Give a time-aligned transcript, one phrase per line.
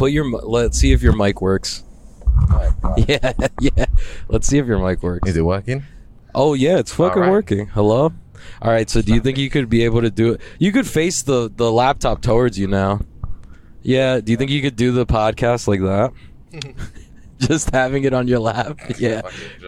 [0.00, 0.24] put your.
[0.24, 1.84] Let's see if your mic works.
[2.96, 3.86] Yeah, yeah.
[4.28, 5.28] Let's see if your mic works.
[5.28, 5.84] Is it working?
[6.34, 7.30] Oh yeah, it's fucking right.
[7.30, 7.66] working.
[7.66, 8.12] Hello.
[8.62, 8.88] All right.
[8.88, 10.40] So do you think you could be able to do it?
[10.58, 13.00] You could face the the laptop towards you now.
[13.82, 14.20] Yeah.
[14.20, 16.12] Do you think you could do the podcast like that?
[17.38, 18.80] Just having it on your lap.
[18.98, 19.22] Yeah.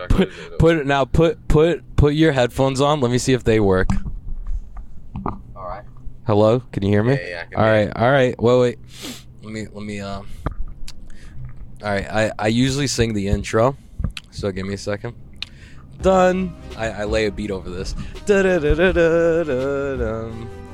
[0.08, 1.04] Put put it now.
[1.04, 3.00] Put put put your headphones on.
[3.00, 3.88] Let me see if they work.
[5.24, 5.84] All right.
[6.26, 6.60] Hello.
[6.72, 7.14] Can you hear me?
[7.14, 7.92] Yeah, yeah, all right.
[7.94, 8.40] All right.
[8.40, 8.78] Wait, wait.
[9.42, 10.00] Let me let me.
[10.00, 10.28] Um.
[11.82, 12.06] All right.
[12.10, 13.76] I I usually sing the intro,
[14.30, 15.14] so give me a second.
[16.00, 16.54] Done.
[16.76, 17.94] I, I lay a beat over this.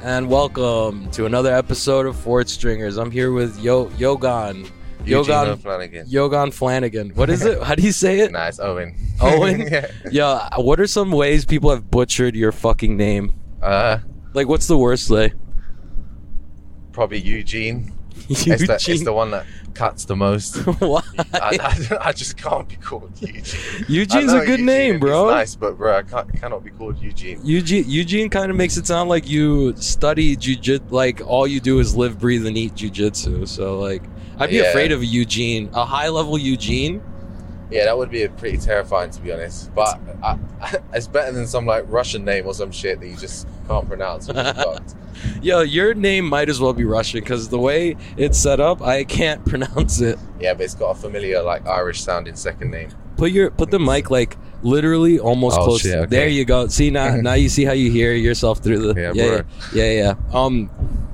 [0.02, 2.96] And welcome to another episode of Fort Stringers.
[2.98, 4.70] I'm here with Yo Yogan.
[5.04, 6.06] Eugene Yogan Flanagan.
[6.06, 7.10] Yogan Flanagan.
[7.10, 7.62] What is it?
[7.62, 8.32] How do you say it?
[8.32, 8.94] Nice, Owen.
[9.20, 9.60] Owen?
[9.70, 9.90] yeah.
[10.10, 10.48] Yeah.
[10.58, 13.32] What are some ways people have butchered your fucking name?
[13.62, 13.98] Uh,
[14.34, 15.32] Like, what's the worst way?
[16.92, 17.92] probably Eugene.
[18.28, 20.56] It's the, it's the one that cuts the most.
[20.80, 21.00] Why?
[21.34, 21.58] I,
[21.90, 23.42] I, I just can't be called Eugene.
[23.88, 25.30] Eugene's a good Eugene name, bro.
[25.30, 27.40] nice, but bro, I can't, cannot be called Eugene.
[27.44, 31.78] Eugene, Eugene kind of makes it sound like you study jujitsu, like all you do
[31.78, 33.46] is live, breathe, and eat jujitsu.
[33.48, 34.02] So, like,
[34.38, 34.64] I'd be Yeah.
[34.70, 37.00] afraid of a Eugene, a high level Eugene.
[37.70, 39.74] Yeah, that would be pretty terrifying to be honest.
[39.74, 40.38] But I,
[40.94, 44.28] it's better than some like Russian name or some shit that you just can't pronounce.
[44.28, 44.94] which is fucked.
[45.42, 49.04] Yo, your name might as well be Russian because the way it's set up, I
[49.04, 50.18] can't pronounce it.
[50.40, 52.90] yeah, but it's got a familiar like Irish sounding second name.
[53.16, 55.80] Put your put the mic like literally almost Oh, close.
[55.82, 56.06] shit, okay.
[56.06, 56.68] There you go.
[56.68, 59.40] See now, now you see how you hear yourself through the Yeah, yeah, bro.
[59.74, 60.14] yeah, yeah, yeah.
[60.32, 60.66] Um,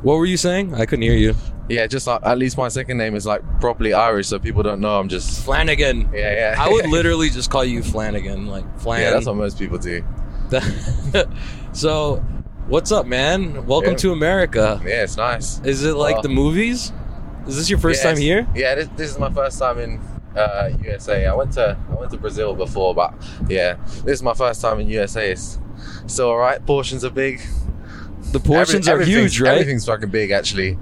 [0.03, 0.75] what were you saying?
[0.75, 1.35] I couldn't hear you.
[1.69, 4.81] Yeah, just like, at least my second name is like properly Irish, so people don't
[4.81, 5.45] know I'm just.
[5.45, 6.11] Flanagan.
[6.13, 6.63] Yeah, yeah.
[6.63, 9.01] I would literally just call you Flanagan, like Flan.
[9.01, 10.05] Yeah, that's what most people do.
[11.73, 12.17] so,
[12.69, 13.67] what's up, man?
[13.67, 13.97] Welcome Yeah.
[13.99, 14.81] to America.
[14.85, 15.61] Yeah, it's nice.
[15.61, 16.93] Is it like Well- the movies?
[17.47, 18.47] Is this your first Yeah, time here?
[18.55, 20.01] Yeah, this, this is my first time in
[20.35, 21.27] uh, USA.
[21.27, 23.13] I went to I went to Brazil before, but
[23.49, 25.31] yeah, this is my first time in USA.
[25.33, 25.59] It's
[26.07, 26.65] still alright.
[26.65, 27.41] Portions are big.
[28.33, 29.53] The portions Every- are huge, right?
[29.59, 30.79] Everything's fucking big, actually.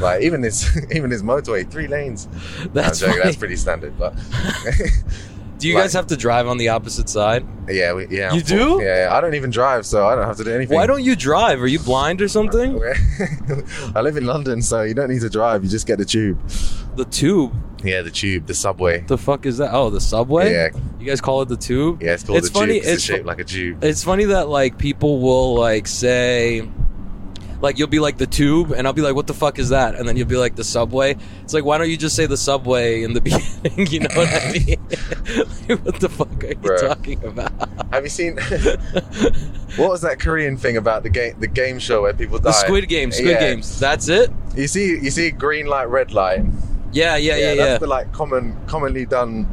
[0.00, 2.28] Like even this even this motorway, three lanes.
[2.72, 4.14] That's joking, that's pretty standard, but
[5.58, 7.46] Do you like- guys have to drive on the opposite side?
[7.68, 8.32] yeah, we, yeah.
[8.34, 8.80] You do?
[8.82, 10.74] Yeah, yeah, I don't even drive, so I don't have to do anything.
[10.76, 11.62] Why don't you drive?
[11.62, 12.78] Are you blind or something?
[13.94, 15.62] I live in London, so you don't need to drive.
[15.64, 16.38] You just get the tube.
[16.96, 17.52] The tube.
[17.82, 19.00] Yeah, the tube, the subway.
[19.06, 19.72] The fuck is that?
[19.72, 20.52] Oh, the subway.
[20.52, 20.68] Yeah,
[20.98, 22.02] You guys call it the tube?
[22.02, 22.82] yeah, it's called It's the funny, tube.
[22.84, 23.82] It's, it's shaped fu- like a tube.
[23.84, 26.68] It's funny that like people will like say
[27.60, 29.94] like you'll be like the tube and I'll be like what the fuck is that
[29.94, 32.36] and then you'll be like the subway it's like why don't you just say the
[32.36, 34.78] subway in the beginning you know what I mean
[35.68, 36.80] Like, what the fuck are you Bruh.
[36.88, 37.52] talking about
[37.92, 38.36] Have you seen
[39.76, 42.44] what was that Korean thing about the game the game show where people die?
[42.50, 43.40] the Squid Games Squid Yeah.
[43.40, 46.42] Games that's it You see you see green light, red light.
[46.92, 49.46] yeah yeah yeah that's yeah the like common commonly done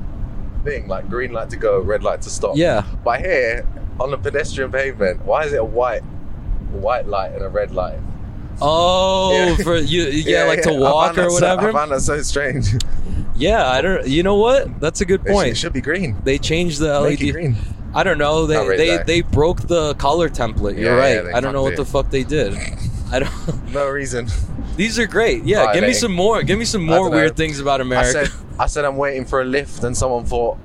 [0.64, 2.56] thing, like green light to go, red light to stop.
[2.56, 3.66] yeah But here,
[4.00, 6.04] on the pedestrian pavement, why is it a white
[6.74, 8.00] white light and a red light?
[8.62, 9.56] oh Yeah.
[9.64, 12.68] for you yeah, like to walk or that so- whatever I found that so strange.
[13.36, 15.82] yeah I don't you know what that's a good It should- point It should be
[15.82, 16.16] green.
[16.24, 17.56] they changed the LED it.
[17.94, 18.46] I don't know.
[18.48, 20.78] They red they, they broke the color template.
[20.78, 21.36] You're Yeah, yeah, right.
[21.36, 22.56] I don't know what fucked the fuck they did.
[23.12, 23.74] I don't.
[23.74, 24.30] No reason.
[24.78, 25.44] These are great.
[25.44, 26.42] Yeah, give me some more.
[26.42, 28.08] Give me some more weird things about America.
[28.22, 30.58] I said I said I'm waiting for a lift, and someone thought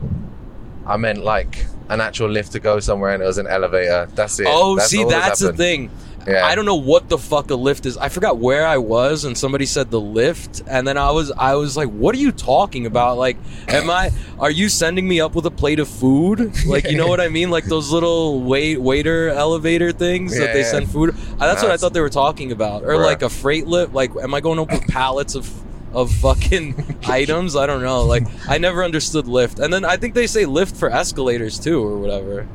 [0.86, 4.08] I meant like an actual lift to go somewhere, and it was an elevator.
[4.14, 4.46] That's it.
[4.48, 5.90] oh, That's see, that's the thing.
[6.26, 6.44] Yeah.
[6.44, 7.96] I don't know what the fuck a lift is.
[7.96, 11.54] I forgot where I was, and somebody said the lift, and then I was, I
[11.54, 13.16] was like, "What are you talking about?
[13.16, 13.36] Like,
[13.68, 14.10] am I?
[14.40, 16.52] Are you sending me up with a plate of food?
[16.66, 17.50] Like, you know what I mean?
[17.50, 20.70] Like those little wait waiter elevator things that they yeah.
[20.70, 21.10] send food.
[21.10, 23.04] Uh, That's what I thought they were talking about, or Bruh.
[23.04, 23.94] like a freight lift.
[23.94, 25.48] Like, am I going up with pallets of?
[25.96, 28.02] Of fucking items, I don't know.
[28.04, 31.82] Like, I never understood lift, and then I think they say lift for escalators too,
[31.82, 32.46] or whatever.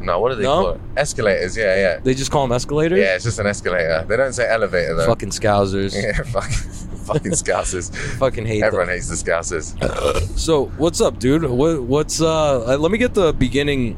[0.00, 0.62] No, what do they No?
[0.62, 0.80] call it?
[0.96, 1.56] Escalators.
[1.56, 2.00] Yeah, yeah.
[2.02, 2.98] They just call them escalators.
[2.98, 4.04] Yeah, it's just an escalator.
[4.08, 5.06] They don't say elevator though.
[5.06, 5.94] Fucking scousers.
[5.94, 7.94] Yeah, fucking, fucking scousers.
[8.18, 8.96] Fucking hate Everyone them.
[8.96, 9.78] hates the scousers.
[10.36, 11.44] So what's up, dude?
[11.44, 12.76] What what's uh?
[12.78, 13.96] Let me get the beginning,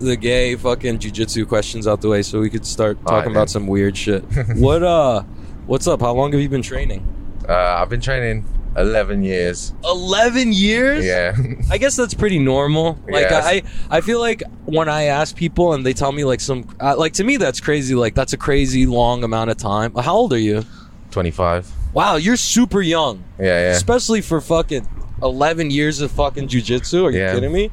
[0.00, 3.50] the gay fucking jujitsu questions out the way, so we could start talking right, about
[3.50, 4.24] some weird shit.
[4.56, 5.22] what uh?
[5.66, 6.00] What's up?
[6.00, 7.06] How long have you been training?
[7.48, 8.44] Uh, I've been training
[8.76, 9.72] 11 years.
[9.84, 11.04] Eleven years.
[11.04, 11.36] Yeah.
[11.70, 12.98] I guess that's pretty normal.
[13.08, 13.30] Like.
[13.30, 16.96] I, I feel like when I ask people and they tell me like some, uh,
[16.96, 17.94] like to me that's crazy.
[17.94, 19.94] Like that's a crazy long amount of time.
[19.94, 20.64] How old are you?
[21.10, 21.70] 25.
[21.92, 23.22] Wow, you're super young.
[23.38, 23.70] Yeah, yeah.
[23.70, 24.88] especially for fucking
[25.22, 27.04] 11 years of fucking jujitsu.
[27.04, 27.34] Are you Yeah.
[27.34, 27.70] kidding me?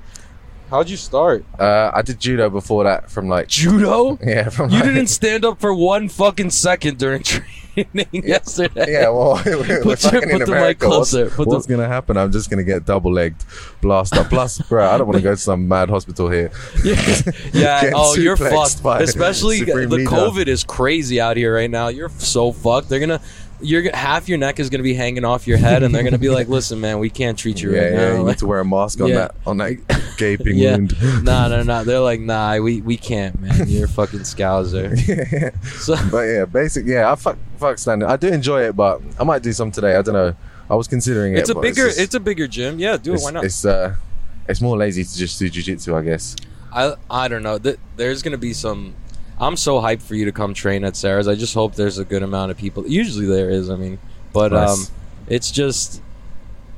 [0.72, 1.44] How'd you start?
[1.60, 4.18] Uh, I did judo before that from like Judo?
[4.24, 7.24] yeah from You like- didn't stand up for one fucking second during
[7.76, 8.94] training yesterday.
[8.94, 10.88] Yeah, well, we're, Put your- fucking in put the mic America.
[10.88, 11.26] What's, closer.
[11.30, 12.16] The- what's gonna happen?
[12.16, 13.44] I'm just gonna get double legged,
[13.82, 14.30] blast up.
[14.30, 16.52] Plus, bro, I don't want to go to some mad hospital here.
[16.86, 17.22] Yeah,
[17.54, 17.92] yeah.
[17.94, 18.82] Oh, you're fucked.
[19.02, 20.10] Especially the Leader.
[20.10, 21.90] COVID is crazy out here right now.
[21.90, 22.88] You're so fucked.
[22.88, 23.20] They're gonna,
[23.62, 26.30] you're half your neck is gonna be hanging off your head, and they're gonna be
[26.30, 27.98] like, "Listen, man, we can't treat you Yeah, right yeah.
[27.98, 29.16] now." You Like, need to wear a mask on Yeah.
[29.16, 30.96] that on that gaping yeah, wound.
[31.24, 31.84] nah, nah, nah.
[31.84, 33.68] They're like, "Nah, we we can't, man.
[33.68, 35.50] You're a fucking scouser." yeah.
[35.80, 36.86] So But yeah, basic.
[36.86, 38.08] Yeah, I fuck fuck standing.
[38.10, 39.96] I do enjoy it, but I might do some today.
[39.96, 40.36] I don't know.
[40.70, 41.54] I was considering it's it.
[41.54, 42.80] a but bigger, just- it's a bigger gym.
[42.80, 43.22] Yeah, do it.
[43.22, 43.44] Why not?
[43.46, 43.96] It's uh,
[44.48, 46.36] it's more lazy to just do jujitsu, I guess.
[46.74, 47.58] I I don't know.
[47.60, 48.96] Th- There's gonna be some.
[49.42, 51.28] I'm so hyped for you to come train at Serra's.
[51.28, 52.88] I just hope there's a good amount of people.
[52.88, 53.70] Usually there is.
[53.70, 53.98] I mean,
[54.32, 54.90] but Nice.
[54.90, 54.96] um,
[55.28, 56.02] it's just.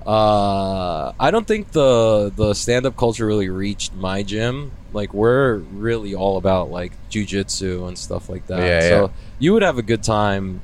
[0.06, 4.72] Uh, I don't think the the stand up culture really reached my gym.
[4.92, 8.60] Like we're really all about like jujitsu and stuff like that.
[8.60, 9.08] Yeah, so yeah.
[9.40, 10.62] you would have a good time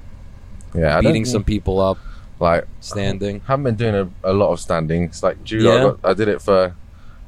[0.75, 1.97] Yeah, beating some people up
[2.39, 3.39] like standing.
[3.41, 5.03] haven't been doing a, a lot of standing.
[5.03, 5.69] It's like judo.
[5.73, 5.79] Yeah.
[5.79, 6.75] I, got, I did it for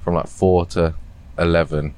[0.03, 0.93] from like four to
[1.39, 1.95] eleven,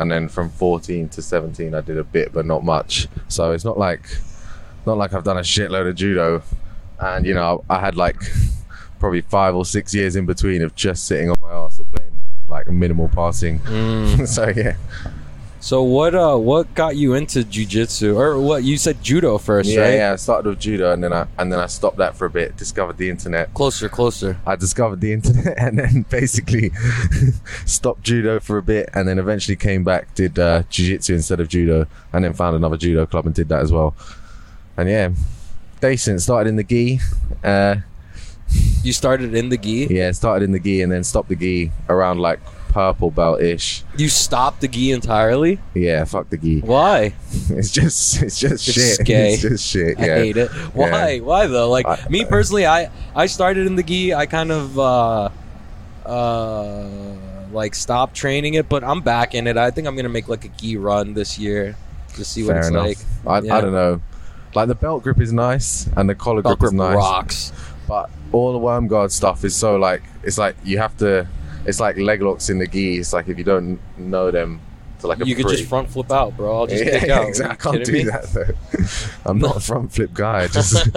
[0.00, 3.06] and then from fourteen to seventeen, I did a bit, but not much.
[3.28, 4.00] So it's not like
[4.86, 6.42] not like I've done a shitload of judo,
[6.98, 8.16] and you know I had like
[8.98, 12.18] probably five or six years in between of just sitting on my ass or playing
[12.48, 13.58] like minimal passing.
[13.60, 14.26] Mm.
[14.36, 14.76] so yeah,
[15.62, 19.80] So what uh what got you into jujitsu or what you said judo first, yeah,
[19.82, 19.94] right?
[19.94, 20.12] yeah.
[20.12, 22.56] I started with judo, and then I and then I stopped that for a bit.
[22.56, 23.52] Discovered the internet.
[23.52, 24.38] Closer, closer.
[24.46, 26.70] I discovered the internet and then basically
[27.66, 31.48] stopped judo for a bit and then eventually came back, did uh, jiu-jitsu instead of
[31.48, 33.94] judo and then found another judo club and did that as well.
[34.78, 35.10] And yeah,
[35.82, 36.22] decent.
[36.22, 37.00] Started in the gi.
[37.44, 37.76] Uh,
[38.82, 39.88] You started in the gi.
[39.90, 42.40] yeah, started in the gi and then stopped the gi around like
[42.70, 43.82] purple belt-ish.
[43.96, 45.58] You stopped the gi entirely.
[45.74, 46.60] Yeah, fuck the gi.
[46.60, 47.14] Why?
[47.50, 49.06] It's just, it's just It's shit.
[49.06, 49.32] gay.
[49.34, 49.98] It's just shit.
[49.98, 50.48] I hate it.
[50.74, 51.18] Why?
[51.18, 51.68] Why though?
[51.70, 54.14] Like I- me personally, I I started in the gi.
[54.14, 55.28] I kind of uh
[56.06, 56.88] uh
[57.52, 59.56] like stopped training it, but I'm back in it.
[59.56, 61.76] I think I'm gonna make like a gi run this year
[62.14, 62.86] to see what it's enough.
[62.86, 62.98] like.
[63.26, 63.56] I, Yeah.
[63.56, 64.00] I don't know.
[64.54, 66.96] Like the belt grip is nice and the collar Belt grip is grip nice.
[66.96, 67.52] rocks.
[67.86, 71.26] but all the worm guard stuff is so like it's like you have to
[71.66, 74.60] it's like leg locks in the gi it's like if you don't know them
[75.00, 76.58] to like a You could just front flip out, bro.
[76.58, 77.28] I'll just yeah, out.
[77.28, 77.70] exactly.
[77.70, 78.04] I can't do me?
[78.04, 78.90] that though.
[79.30, 80.46] I'm not a front flip guy.
[80.60, 80.88] Just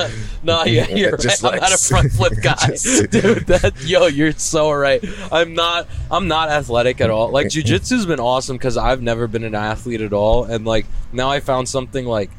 [0.44, 1.20] no, yeah, you're right.
[1.20, 3.46] Just I'm not a front flip guy, just- dude.
[3.48, 5.04] That yo, you're so right.
[5.32, 5.88] I'm not.
[6.12, 7.30] I'm not athletic at all.
[7.30, 11.30] Like jujitsu's been awesome because I've never been an athlete at all, and like now
[11.30, 12.30] I found something like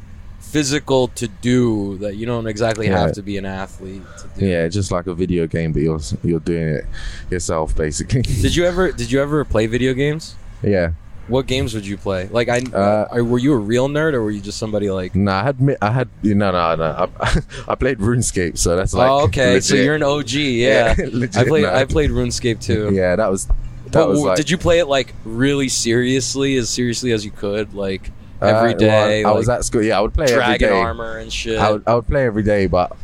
[0.55, 2.99] physical to do that you don't exactly Yeah.
[3.01, 4.45] have to be an athlete to do.
[4.45, 6.85] yeah, just like a video game, but you're you're doing it
[7.29, 8.21] yourself basically.
[8.21, 8.91] Did you ever?
[9.01, 10.35] Did you ever play video games?
[10.63, 10.91] yeah.
[11.27, 12.29] What games would you play?
[12.31, 15.15] Like, I Uh, are, were you a real nerd or were you just somebody like?
[15.15, 17.09] No, I had I had no no no.
[17.19, 17.41] I,
[17.71, 19.59] I played RuneScape, so that's like oh, okay.
[19.59, 20.31] So you're an OG.
[20.69, 20.93] Yeah,
[21.23, 21.65] legit I played.
[21.65, 22.83] I played RuneScape too.
[22.93, 26.69] Yeah, that was that But was like did you play it like really seriously, as
[26.69, 28.11] seriously as you could, like
[28.41, 29.81] uh, every well, day, I was at school.
[29.83, 30.79] Yeah, I would play every dragon day.
[30.79, 31.59] armor and shit?
[31.59, 32.95] I would, I would play every day, but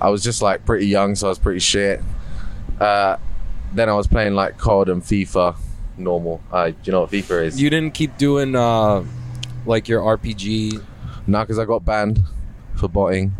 [0.00, 2.00] I was just like pretty young, so I was pretty shit.
[2.80, 3.16] Uh,
[3.72, 5.56] then I was playing like COD and FIFA,
[5.96, 6.40] normal.
[6.50, 7.60] Uh, you know what FIFA is?
[7.60, 9.04] you didn't keep doing uh,
[9.66, 10.82] like your RPG.
[11.26, 12.20] no, because I got banned
[12.76, 13.34] for botting.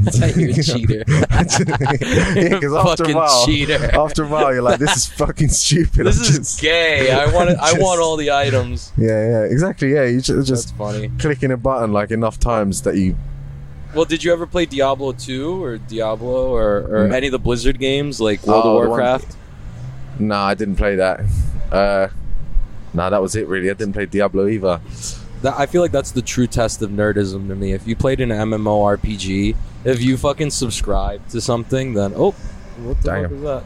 [0.36, 1.04] you're a cheater.
[1.08, 3.90] yeah, You're a because after a fucking while, cheater.
[3.94, 6.06] after a while, you're like, this is fucking stupid.
[6.06, 7.10] this I'm is just- gay.
[7.12, 8.92] I want it, I want all the items.
[8.96, 9.92] Yeah, yeah, exactly.
[9.92, 11.10] Yeah, you ju- That's just funny.
[11.18, 13.16] clicking a button like enough times that you.
[13.94, 17.14] Well, did you ever play Diablo 2 or Diablo or, or No.
[17.14, 19.36] any of the Blizzard games like World Oh, of one- Warcraft?
[20.18, 21.20] Nah, I didn't play that.
[21.70, 22.08] Uh,
[22.94, 23.46] nah, that was it.
[23.48, 24.80] Really, I didn't play Diablo either.
[25.42, 27.72] That, I feel like that's the true test of nerdism to me.
[27.72, 32.32] If you played an MMORPG, if you fucking subscribe to something, then oh,
[32.82, 33.22] what the Damn.
[33.24, 33.64] fuck is that?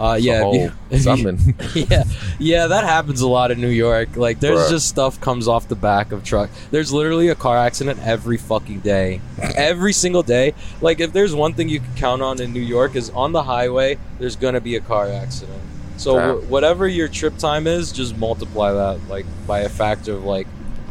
[0.00, 1.54] Uh, yeah, if you- if you- something.
[1.90, 2.04] yeah,
[2.38, 4.16] yeah, that happens a lot in New York.
[4.16, 4.70] Like, there's Bruh.
[4.70, 6.50] just stuff comes off the back of truck.
[6.70, 10.54] There's literally a car accident every fucking day, every single day.
[10.80, 13.42] Like, if there's one thing you can count on in New York is on the
[13.42, 15.60] highway, there's gonna be a car accident.
[15.98, 20.24] So wh- whatever your trip time is, just multiply that like by a factor of
[20.24, 20.48] like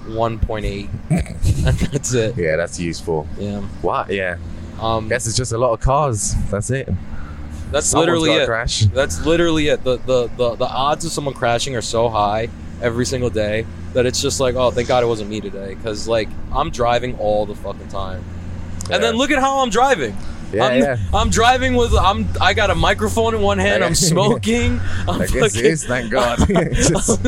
[0.07, 2.37] 1.8, and that's it.
[2.37, 3.27] yeah, that's useful.
[3.37, 3.61] Yeah.
[3.81, 4.09] What?
[4.09, 4.37] Yeah.
[4.79, 6.33] Um, Guess it's just a lot of cars.
[6.49, 6.89] That's it.
[7.71, 8.45] that's Someone's literally it.
[8.47, 8.81] Crash.
[8.85, 9.83] That's literally it.
[9.83, 12.49] The, the the the odds of someone crashing are so high
[12.81, 16.07] every single day that it's just like, oh, thank God it wasn't me today, because
[16.07, 18.23] like I'm driving all the fucking time.
[18.91, 20.17] And then look at how I'm driving.
[20.51, 20.97] Yeah, I'm, yeah.
[21.13, 23.83] I'm driving with I'm I got a microphone in one hand.
[23.83, 24.81] I'm smoking.
[25.07, 25.85] I'm I guess it is.
[25.85, 26.39] Thank God.
[26.73, 27.21] Just-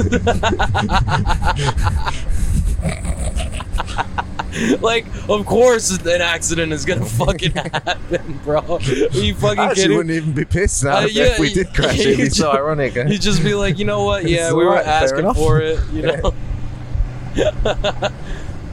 [4.81, 8.59] like, of course, an accident is gonna fucking happen, bro.
[8.59, 9.97] Are you fucking I actually kidding?
[9.97, 11.99] wouldn't even be pissed now Uh, if yeah, we did crash.
[11.99, 12.95] It'd be so ironic.
[12.97, 13.07] eh?
[13.07, 14.25] You just be like, you know what?
[14.25, 15.79] Yeah, It's we were fair asking for it.
[15.91, 16.33] You know.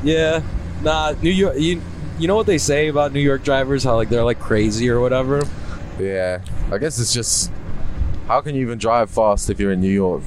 [0.02, 0.42] yeah.
[0.82, 1.56] Nah, New York.
[1.58, 1.80] You
[2.18, 3.84] you know what they say about New York drivers?
[3.84, 5.42] How like they're like crazy or whatever.
[5.98, 7.50] Yeah, I guess it's just
[8.26, 10.22] how can you even drive fast if you're in New York?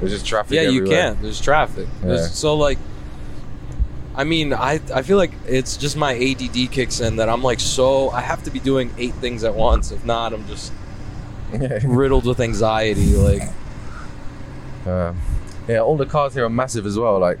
[0.00, 0.54] There's just traffic.
[0.56, 1.20] Yeah, you can't.
[1.22, 1.86] There's traffic.
[2.02, 2.78] There's- So like,
[4.16, 7.60] I mean, I I feel like it's just my ADD kicks in that I'm like
[7.60, 9.90] so I have to be doing eight things at once.
[9.90, 10.72] If not, I'm just
[11.84, 13.14] riddled with anxiety.
[13.16, 13.42] Like,
[14.86, 15.16] Um,
[15.68, 17.18] yeah, all the cars here are massive as well.
[17.18, 17.38] Like,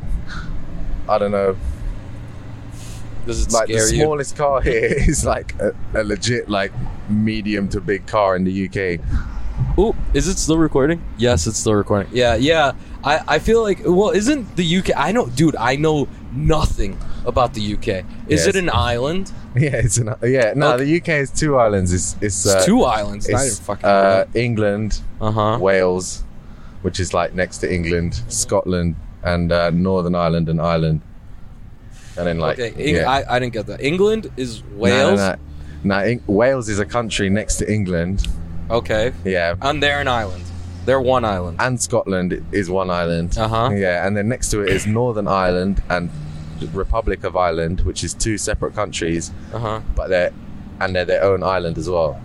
[1.08, 1.56] I don't know.
[3.26, 3.80] does it Like the you?
[3.80, 6.72] smallest car here is like a, a legit like
[7.08, 9.00] medium to big car in the UK.
[9.78, 11.02] Ooh, is it still recording?
[11.18, 12.08] Yes, it's still recording.
[12.12, 12.72] Yeah, yeah.
[13.04, 14.90] I, I feel like well, isn't the UK?
[14.96, 15.56] I know, dude.
[15.56, 17.88] I know nothing about the UK.
[18.28, 18.46] Is Yes.
[18.48, 19.32] it an island?
[19.56, 20.52] Yeah, it's an yeah.
[20.56, 20.84] No, Okay.
[20.84, 21.92] the UK is two islands.
[21.92, 23.28] It's it's, It's uh, two islands.
[23.28, 23.84] It's fucking.
[23.86, 25.58] uh, England, Uh huh.
[25.60, 26.24] Wales,
[26.82, 31.00] which is like next to England, Scotland, and uh, Northern Ireland and Ireland.
[32.16, 33.10] And then like okay, Eng- yeah.
[33.10, 33.80] I, I didn't get that.
[33.80, 35.20] England is No, no, Wales.
[35.20, 35.34] no.
[35.84, 38.26] No, Eng- Wales is a country next to England.
[38.70, 39.54] Okay, Yeah.
[39.62, 40.42] and they're an island.
[40.86, 41.58] They're one island.
[41.60, 43.36] And Scotland is one island.
[43.38, 43.70] Uh-huh.
[43.72, 46.10] Yeah, and then next to it is Northern Ireland and
[46.72, 49.80] Republic of Ireland, which is two separate countries, Uh huh.
[49.94, 50.32] but they're
[50.80, 52.20] and they're their own island as well.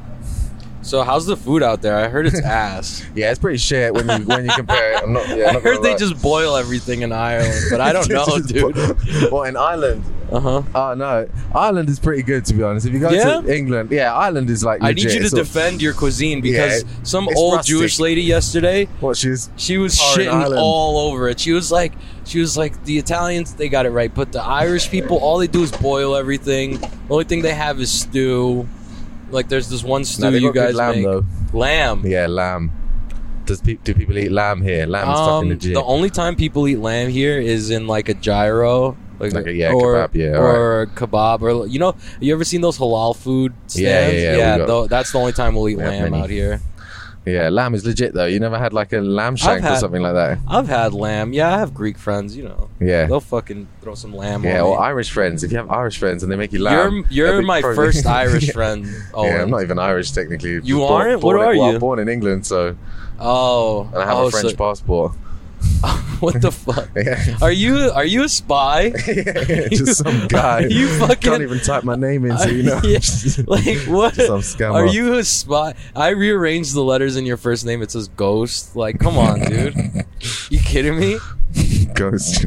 [0.82, 1.98] So how's the food out there?
[1.98, 3.06] I heard it's ass.
[3.14, 5.04] Yeah, it's pretty shit when you when you compare it.
[5.04, 5.28] I'm not.
[5.30, 5.98] Yeah, I I'm not heard they lie.
[5.98, 9.32] just boil everything in Ireland, but I don't know, dude.
[9.32, 10.04] well, in Ireland?
[10.32, 10.62] Uh huh.
[10.76, 12.86] Oh no, Ireland is pretty good to be honest.
[12.86, 13.42] If you go Yeah?
[13.42, 14.82] to England, yeah, Ireland is like.
[14.84, 17.76] I need you to defend your cuisine because Yeah, some old rustic.
[17.76, 21.40] Jewish lady yesterday What she's She was shitting all over it.
[21.40, 21.94] She was like,
[22.26, 25.48] she was like, the Italians they got it right, but the Irish people, all they
[25.48, 26.78] do is boil everything.
[26.80, 28.68] The only thing they have is stew.
[29.32, 31.06] Like, there's this one stew No, you guys lamb, make.
[31.06, 31.26] though.
[31.54, 32.04] Lamb.
[32.06, 32.72] yeah lamb.
[33.46, 34.86] Does pe- do people eat lamb here?
[34.86, 35.74] Lamb is fucking Um, legit.
[35.74, 39.54] the only time people eat lamb here is in like a gyro, like, Like a-
[39.54, 43.16] yeah, or, kebab, yeah, or a kebab, or you know, you ever seen those halal
[43.16, 44.22] food Yeah, stands?
[44.22, 46.62] yeah, yeah, got- tho- that's the only time we'll eat We lamb out here.
[47.30, 48.26] Yeah, lamb is legit though.
[48.26, 50.40] You never had like a lamb shank or something like that.
[50.48, 51.34] I've had lamb.
[51.34, 52.36] Yeah, I have Greek friends.
[52.36, 53.06] You know, Yeah.
[53.06, 54.44] they'll fucking throw some lamb.
[54.44, 54.84] Yeah, on or me.
[54.86, 55.44] Irish friends.
[55.44, 58.06] If you have Irish friends and they make you lamb, You're you're my probably- first
[58.24, 58.86] Irish friend.
[59.14, 60.60] Oh, Yeah, I'm not even Irish technically.
[60.64, 61.22] You born- aren't?
[61.22, 61.74] Born What are well, you?
[61.76, 62.76] I'm born in England, so
[63.20, 65.12] Oh, and I have oh, a French so- passport.
[66.20, 66.90] what the fuck?
[66.96, 67.38] Yeah.
[67.42, 68.90] Are you are you a spy?
[69.70, 70.62] just some guy.
[70.62, 72.80] You fucking- can't even type my name in, so you know.
[72.84, 73.00] Yeah,
[73.48, 74.20] like what?
[74.62, 75.76] Are you a spy?
[75.96, 77.82] I rearranged the letters in your first name.
[77.82, 78.76] It says Ghost.
[78.76, 79.76] Like, come on, dude.
[80.50, 81.18] You kidding me?
[81.94, 82.46] Ghost.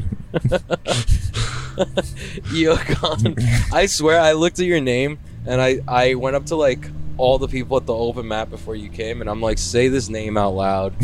[2.53, 3.37] Yo, Colin,
[3.73, 6.87] I swear I looked at your name and I I went up to like
[7.19, 10.09] all the people at the open map before you came and I'm like, say this
[10.09, 10.95] name out loud.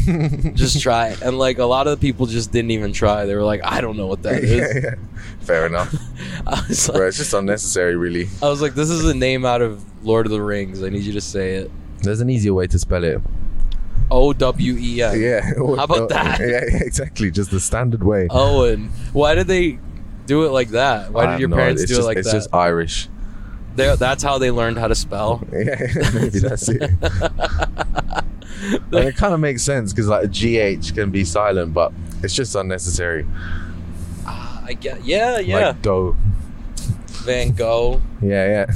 [0.54, 1.22] just try it.
[1.22, 3.26] And like a lot of the people just didn't even try.
[3.26, 4.74] They were like, I don't know what that is.
[4.74, 4.94] yeah, yeah.
[5.40, 5.94] Fair enough,
[6.46, 7.06] I was like, bro.
[7.08, 8.28] It's just unnecessary, really.
[8.42, 10.82] I was like, this is a name out of Lord of the Rings.
[10.82, 11.70] I need you to say it.
[12.02, 13.20] There's an easier way to spell it.
[14.10, 15.20] O W E N.
[15.20, 15.40] Yeah.
[15.56, 16.40] How about oh, that?
[16.40, 17.30] Yeah, yeah, exactly.
[17.30, 18.26] Just the standard way.
[18.30, 18.90] Owen.
[19.12, 19.78] Why did they
[20.26, 21.12] do it like that?
[21.12, 21.86] Why I did your parents idea.
[21.86, 22.36] do it's it just, like It's that?
[22.36, 23.08] just Irish.
[23.78, 25.42] They're- that's how they learned how to spell.
[25.52, 25.76] Yeah,
[26.14, 26.82] maybe that's it.
[28.92, 31.92] and it kind of makes sense because like a GH can be silent, but
[32.22, 33.26] it's just unnecessary.
[34.26, 35.04] Ah, I get.
[35.04, 35.68] Yeah, yeah.
[35.68, 36.16] Like dough.
[37.24, 38.00] Van Gogh.
[38.20, 38.72] Yeah, yeah.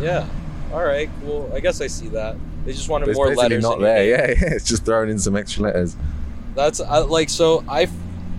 [0.00, 0.28] Yeah.
[0.72, 1.08] All right.
[1.22, 2.36] Well, I guess I see that.
[2.64, 3.62] They just wanted more letters.
[3.62, 4.04] not there.
[4.04, 4.54] Yeah, yeah.
[4.54, 5.96] It's just throwing in some extra letters.
[6.54, 7.64] That's I, like so.
[7.68, 7.88] I.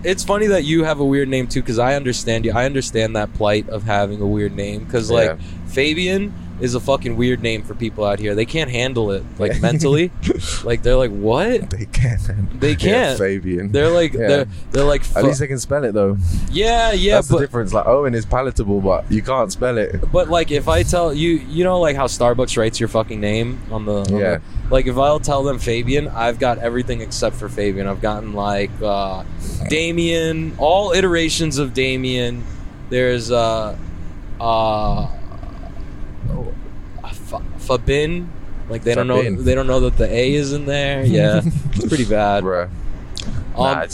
[0.04, 2.52] It's funny that you have a weird name too, because I understand you.
[2.52, 5.36] I understand that plight of having a weird name, because like Yeah.
[5.66, 8.34] Fabian is a fucking weird name for people out here.
[8.34, 10.10] They can't handle it, like mentally.
[10.64, 11.70] Like they're like, what?
[11.70, 12.60] They can't.
[12.60, 13.18] They can't.
[13.18, 13.70] Fabian.
[13.72, 14.26] They're like Yeah.
[14.28, 16.16] they're they're like At least they can spell it though.
[16.50, 17.72] yeah yeah That's the difference.
[17.72, 20.00] Like Owen is palatable, but you can't spell it.
[20.12, 23.60] but like if I tell you you know like how Starbucks writes your fucking name
[23.70, 24.36] on the on Yeah.
[24.38, 28.32] the- like if I'll tell them Fabian I've got everything except for Fabian I've gotten
[28.34, 29.24] like uh
[29.68, 32.44] Damien all iterations of Damien
[32.90, 33.76] there's uh
[34.40, 35.08] uh
[37.68, 38.30] Fabin
[38.70, 41.40] like they don't know they don't know that the A is in there yeah
[41.74, 42.68] it's pretty bad Bruh.
[43.58, 43.86] Um, nah,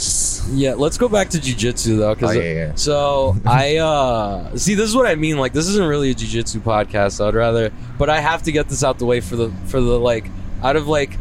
[0.53, 2.73] Yeah, let's go back to jujitsu though, because Oh, yeah, yeah.
[2.75, 5.39] so I uh see this is what I mean.
[5.39, 7.13] Like this isn't really a jujitsu podcast.
[7.13, 9.81] So I'd rather, but I have to get this out the way for the for
[9.81, 10.27] the like
[10.63, 11.17] out of like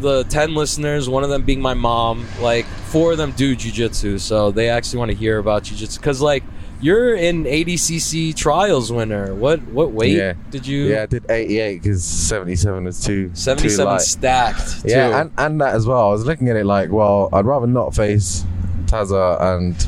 [0.00, 2.26] the ten listeners, one of them being my mom.
[2.40, 5.98] Like four of them do jujitsu, so they actually want to hear about jujitsu.
[5.98, 6.44] Because like
[6.82, 9.34] you're an ADCC trials winner.
[9.34, 10.34] What what weight Yeah.
[10.50, 10.88] did you?
[10.88, 11.04] yeah.
[11.04, 14.00] I did 88 because 77 was too too seventy-seven light.
[14.02, 14.82] stacked.
[14.84, 16.08] Yeah, and, and that as well.
[16.08, 18.44] I was looking at it like, well, I'd rather not face
[18.86, 19.86] Taza and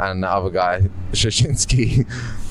[0.00, 2.00] and the other guy, Shashinsky,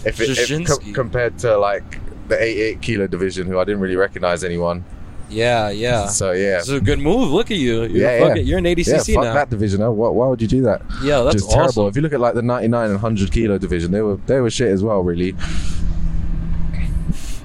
[0.05, 0.67] if it if, Shashinsky.
[0.85, 4.85] co- compared to like the 88 kilo division, who I didn't really recognize anyone.
[5.29, 6.07] Yeah, yeah.
[6.07, 7.29] So yeah, It's a good move.
[7.31, 7.83] Look at you.
[7.83, 8.33] You're, Yeah, yeah.
[8.35, 9.33] you're an yeah, ADCC fuck now.
[9.33, 9.81] that division.
[9.81, 9.91] huh?
[9.91, 10.81] Why, why would you do that?
[11.03, 11.59] Yeah, that's Just awesome.
[11.59, 11.87] terrible.
[11.87, 14.49] If you look at like the 99 and 100 kilo division, they were they were
[14.49, 15.35] shit as well, really.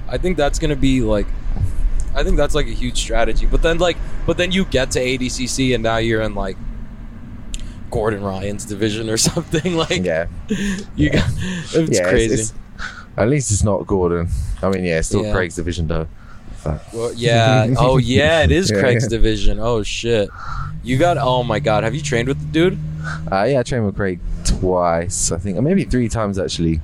[0.07, 1.27] I think that's gonna be like,
[2.15, 3.45] I think that's like a huge strategy.
[3.45, 6.57] But then like, but then you get to ADCC and now you're in like
[7.91, 9.75] Gordon Ryan's division or something.
[9.75, 10.27] Like, Yeah,
[10.95, 11.81] you got it's yeah.
[11.83, 12.33] it's- crazy.
[12.33, 12.53] it's-
[13.17, 14.27] at least it's not Gordon.
[14.61, 15.31] I mean, yeah, it's still Yeah.
[15.31, 16.05] Craig's division though.
[16.93, 17.73] Well, yeah.
[17.77, 19.09] Oh yeah, it is Yeah, Craig's yeah.
[19.09, 19.59] division.
[19.59, 20.29] Oh shit.
[20.83, 21.17] You got.
[21.17, 21.83] Oh my god.
[21.83, 22.77] Have you trained with the dude?
[23.31, 26.81] Uh, yeah, I trained with Craig twice, I think, or maybe three times actually.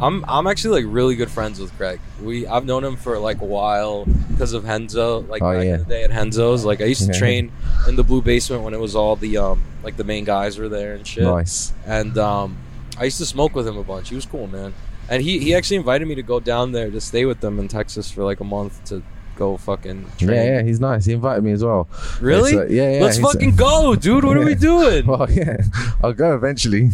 [0.00, 2.00] I'm I'm actually like really good friends with Craig.
[2.20, 5.20] We I've known him for like a while because of Renzo.
[5.20, 5.74] Like Oh, back yeah.
[5.74, 6.64] in the day at Renzo's.
[6.64, 7.18] Like I used to Yeah.
[7.18, 7.52] train
[7.88, 10.68] in the blue basement when it was all the um like the main guys were
[10.68, 11.22] there and shit.
[11.24, 11.72] Nice.
[11.86, 12.56] And um
[12.98, 14.08] I used to smoke with him a bunch.
[14.08, 14.74] He was cool, man.
[15.08, 17.68] And he he actually invited me to go down there to stay with them in
[17.68, 19.02] Texas for like a month to
[19.36, 20.30] go fucking train.
[20.30, 21.04] Yeah, yeah, he's nice.
[21.04, 21.88] He invited me as well.
[22.20, 22.56] Really?
[22.56, 23.02] Uh, yeah, yeah.
[23.02, 24.24] Let's he's- fucking go, dude.
[24.24, 25.06] What are we doing?
[25.06, 25.56] Well, yeah,
[26.02, 26.90] I'll go eventually.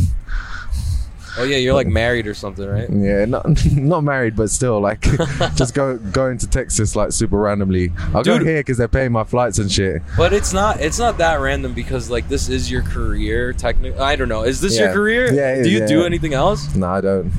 [1.38, 2.88] Oh yeah, you're like married or something, right?
[2.90, 5.02] Yeah, not not married, but still, like,
[5.54, 7.92] just go going to Texas like super randomly.
[8.12, 8.40] I'll Dude.
[8.40, 10.02] go here because they're paying my flights and shit.
[10.16, 14.00] But it's not it's not that random because like this is your career technically.
[14.00, 14.42] I don't know.
[14.42, 15.32] Is this your career?
[15.32, 16.74] Yeah, Do you yeah, do anything else?
[16.74, 17.32] No, I don't.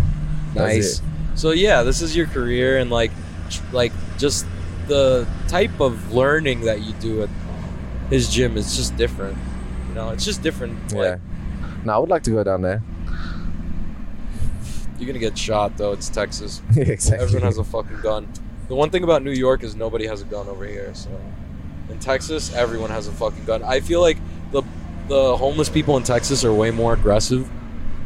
[0.55, 1.01] Nice.
[1.35, 3.11] So yeah, this is your career and like
[3.71, 4.45] like just
[4.87, 7.29] the type of learning that you do at
[8.09, 9.37] his gym is just different.
[9.89, 10.77] You know, it's just different.
[10.91, 10.97] Yeah.
[10.99, 11.19] Like
[11.85, 12.81] No, I would like to go down there.
[14.97, 15.93] you're gonna get shot though.
[15.93, 16.61] It's Texas.
[16.75, 17.23] exactly.
[17.23, 18.27] Everyone has a fucking gun.
[18.67, 20.93] The one thing about New York is nobody has a gun over here.
[20.93, 21.09] So
[21.89, 23.63] in Texas, everyone has a fucking gun.
[23.63, 24.17] I feel like
[24.51, 24.63] the
[25.07, 27.49] the homeless people in Texas are way more aggressive.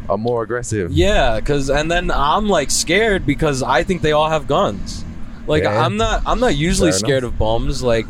[0.10, 0.92] I'm more aggressive.
[0.92, 5.04] Yeah, cause and then I'm like scared because I think they all have guns.
[5.48, 5.86] Like Yeah.
[5.86, 7.84] I'm not I'm not usually Fair scared of bums.
[7.84, 8.06] Like,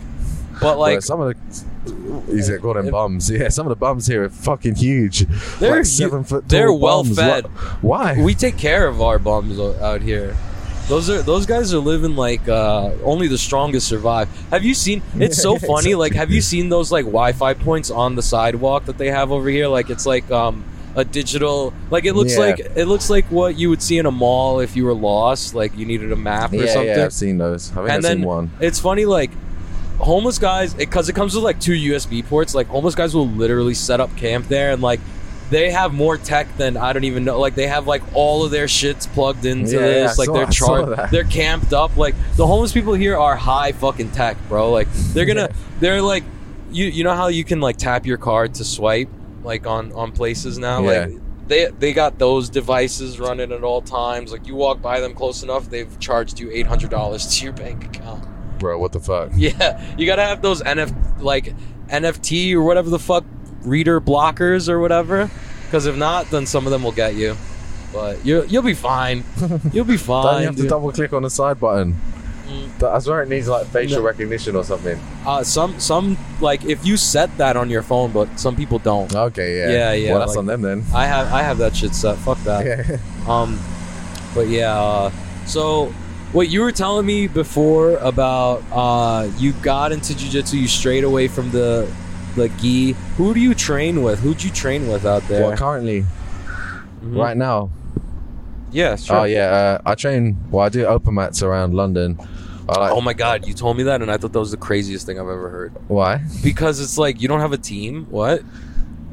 [0.62, 3.30] but Like like some of the, he's call them bums.
[3.30, 5.26] Yeah, some of the bums here are fucking huge.
[5.60, 6.48] They're like seven foot.
[6.48, 7.18] they're well bums.
[7.18, 7.46] fed.
[7.82, 8.22] Why?
[8.22, 10.36] we take care of our bums out here.
[10.88, 14.30] Those are those guys are living like uh, only the strongest survive.
[14.52, 15.02] Have you seen?
[15.16, 15.96] It's so funny.
[15.96, 19.50] Like, have you seen those like Wi-Fi points on the sidewalk that they have over
[19.50, 19.68] here?
[19.68, 20.64] Like, it's like um,
[20.96, 21.74] a digital.
[21.92, 22.40] Like, it looks Yeah.
[22.40, 25.54] like it looks like what you would see in a mall if you were lost.
[25.56, 26.98] Like, you needed a map or yeah, something.
[26.98, 27.72] yeah, I've seen those.
[27.72, 28.52] I think and I've then seen one.
[28.60, 29.32] it's funny like
[30.00, 33.74] homeless guys because it, comes with like two usb ports like homeless guys will literally
[33.74, 35.00] set up camp there and like
[35.50, 38.52] they have more tech than i don't even know like they have like all of
[38.52, 40.46] their shits plugged into Yeah, this like saw- they're
[40.98, 44.92] charged they're camped up like the homeless people here are high fucking tech bro like
[45.14, 45.48] they're gonna
[45.80, 46.26] they're like
[46.72, 49.08] you you know how you can like tap your card to swipe
[49.46, 51.06] like on on places now Yeah.
[51.06, 54.32] like they they got those devices running at all times.
[54.32, 57.54] Like you walk by them close enough, they've charged you eight hundred dollars to your
[57.54, 58.26] bank account.
[58.60, 59.32] Bro, what the fuck?
[59.36, 61.54] Yeah, you gotta have those NF like
[61.90, 63.24] NFT or whatever the fuck
[63.62, 65.30] reader blockers or whatever.
[65.66, 67.36] Because if not, then some of them will get you.
[67.94, 69.24] But you you'll be fine.
[69.72, 70.24] You'll be fine.
[70.26, 70.70] Don't you have to dude.
[70.70, 71.96] double click on the side button?
[72.48, 72.84] Mm.
[72.94, 74.06] I swear it needs like facial No.
[74.06, 75.00] recognition or something.
[75.26, 79.14] uh, some some like if you set that on your phone, but some people don't.
[79.16, 79.70] Okay, yeah.
[79.70, 80.84] Yeah, yeah, Well, that's like- on them then.
[80.94, 82.18] I have I have that shit set.
[82.18, 82.66] Fuck that.
[82.66, 82.98] Yeah.
[83.28, 83.60] Um,
[84.36, 84.80] but yeah.
[84.80, 85.12] Uh,
[85.48, 85.88] so
[86.34, 91.28] what you were telling me before about uh, you got into jujitsu, you strayed away
[91.28, 91.88] from the
[92.36, 92.92] the gi.
[93.18, 94.20] Who do you train with?
[94.20, 95.48] Who'd you train with out there?
[95.48, 96.06] Well, currently,
[97.04, 97.18] Mhm.
[97.18, 97.72] right now.
[98.72, 98.96] Yeah.
[98.98, 99.18] Sure.
[99.22, 100.38] Oh yeah, uh, I train.
[100.52, 102.20] Well, I do open mats around London.
[102.68, 105.06] I Oh my god, you told me that, and I thought that was the craziest
[105.06, 105.74] thing I've ever heard.
[105.88, 106.22] why?
[106.44, 108.06] Because it's like you don't have a team.
[108.10, 108.42] What?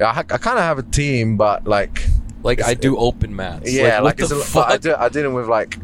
[0.00, 2.06] Yeah, I, I kind of have a team, but like,
[2.42, 3.70] Like I do open mats.
[3.72, 4.60] yeah, like, the it's a?
[4.60, 4.94] I do.
[4.94, 5.78] I did it with like,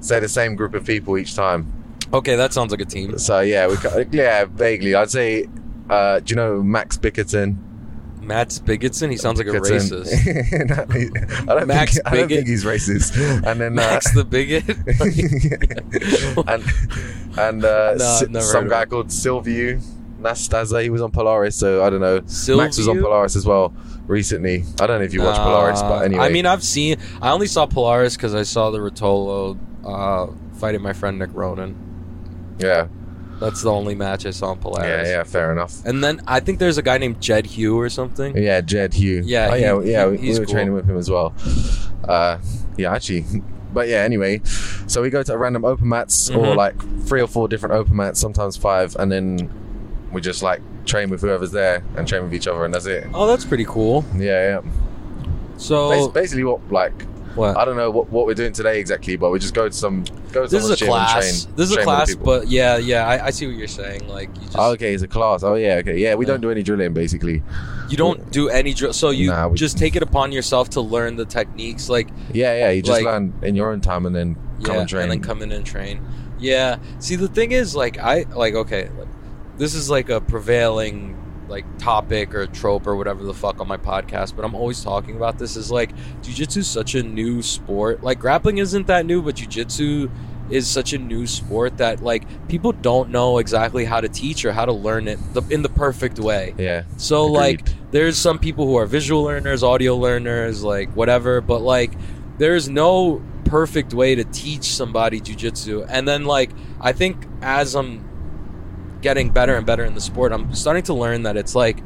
[0.00, 1.72] say the same group of people each time.
[2.12, 3.16] okay, that sounds like a team.
[3.18, 3.76] So yeah, we
[4.10, 4.94] yeah vaguely.
[4.94, 5.46] I'd say,
[5.88, 7.56] uh, do you know Max Bickerton?
[8.26, 10.10] Matt Spigotson, he sounds like a racist.
[11.48, 13.16] I don't Max think, I don't think he's racist.
[13.46, 14.68] And then Max uh, the bigot.
[16.48, 19.82] and and uh, No, never some guy called Sylview.
[20.20, 20.82] Nastaza.
[20.82, 22.20] He was on Polaris, so I don't know.
[22.56, 23.74] Max was on Polaris as well
[24.06, 24.64] recently.
[24.80, 26.24] I don't know if you watch Polaris, but anyway.
[26.24, 26.96] I mean, I've seen.
[27.20, 31.76] I only saw Polaris because I saw the Ruotolo uh, fighting my friend Nick Ronan.
[32.58, 32.88] yeah,
[33.44, 35.06] That's the only match I saw in Polaris.
[35.08, 35.22] yeah, yeah.
[35.22, 35.84] Fair enough.
[35.84, 38.36] And then I think there's a guy named Jed Hugh or something.
[38.36, 39.22] Yeah, Jed Hugh.
[39.24, 40.16] Yeah, oh, he- yeah, yeah.
[40.16, 40.54] he- we- were cool.
[40.54, 41.34] training with him as well.
[42.08, 42.38] Uh,
[42.76, 43.24] yeah, actually.
[43.72, 44.40] But yeah, anyway.
[44.86, 46.56] So we go to random open mats or Mhm.
[46.56, 46.74] like
[47.06, 49.50] three or four different open mats, sometimes five, and then
[50.12, 53.06] we just like train with whoever's there and train with each other, and that's it.
[53.12, 54.04] Oh, that's pretty cool.
[54.16, 54.70] Yeah, yeah.
[55.56, 56.92] So basically, what like
[57.36, 57.56] what?
[57.56, 60.04] I don't know what, what we're doing today exactly, but we just go to some
[60.32, 61.12] go to This is a class.
[61.44, 64.06] train- This is a class, but yeah, yeah, I, I see what you're saying.
[64.08, 65.42] Like you just Oh, okay, it's a class.
[65.42, 66.14] Oh yeah, okay, yeah.
[66.14, 66.32] We Yeah.
[66.32, 67.42] don't do any drilling basically.
[67.90, 70.80] you don't do any drill, so you Nah, we- just take it upon yourself to
[70.80, 71.88] learn the techniques.
[71.88, 72.70] Like Yeah, yeah.
[72.70, 75.02] You just Like- learn in your own time and then come yeah, and train.
[75.04, 76.00] and then come in and train.
[76.38, 76.76] Yeah.
[76.98, 79.08] See, the thing is, like, I like okay, like,
[79.58, 81.16] this is like a prevailing
[81.54, 85.14] like topic or trope or whatever the fuck on my podcast, but I'm always talking
[85.16, 85.54] about this.
[85.54, 88.02] Is like jujitsu is such a new sport.
[88.02, 90.10] Like grappling isn't that new, but jujitsu
[90.50, 94.52] is such a new sport that like people don't know exactly how to teach or
[94.52, 96.54] how to learn it the, in the perfect way.
[96.58, 96.82] yeah.
[96.96, 97.38] So Agreed.
[97.38, 101.92] like there's some people who are visual learners, audio learners, like whatever, but like
[102.38, 105.86] there's no perfect way to teach somebody jujitsu.
[105.88, 108.04] And then like I think as I'm
[109.04, 111.78] getting better and better in the sport, I'm starting to learn that it's like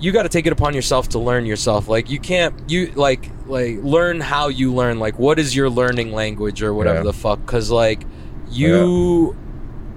[0.00, 1.88] you got to take it upon yourself to learn yourself.
[1.88, 4.98] Like you can't you like like learn how you learn.
[4.98, 7.04] Like what is your learning language or whatever Yeah.
[7.04, 8.02] the fuck cuz like
[8.50, 9.36] you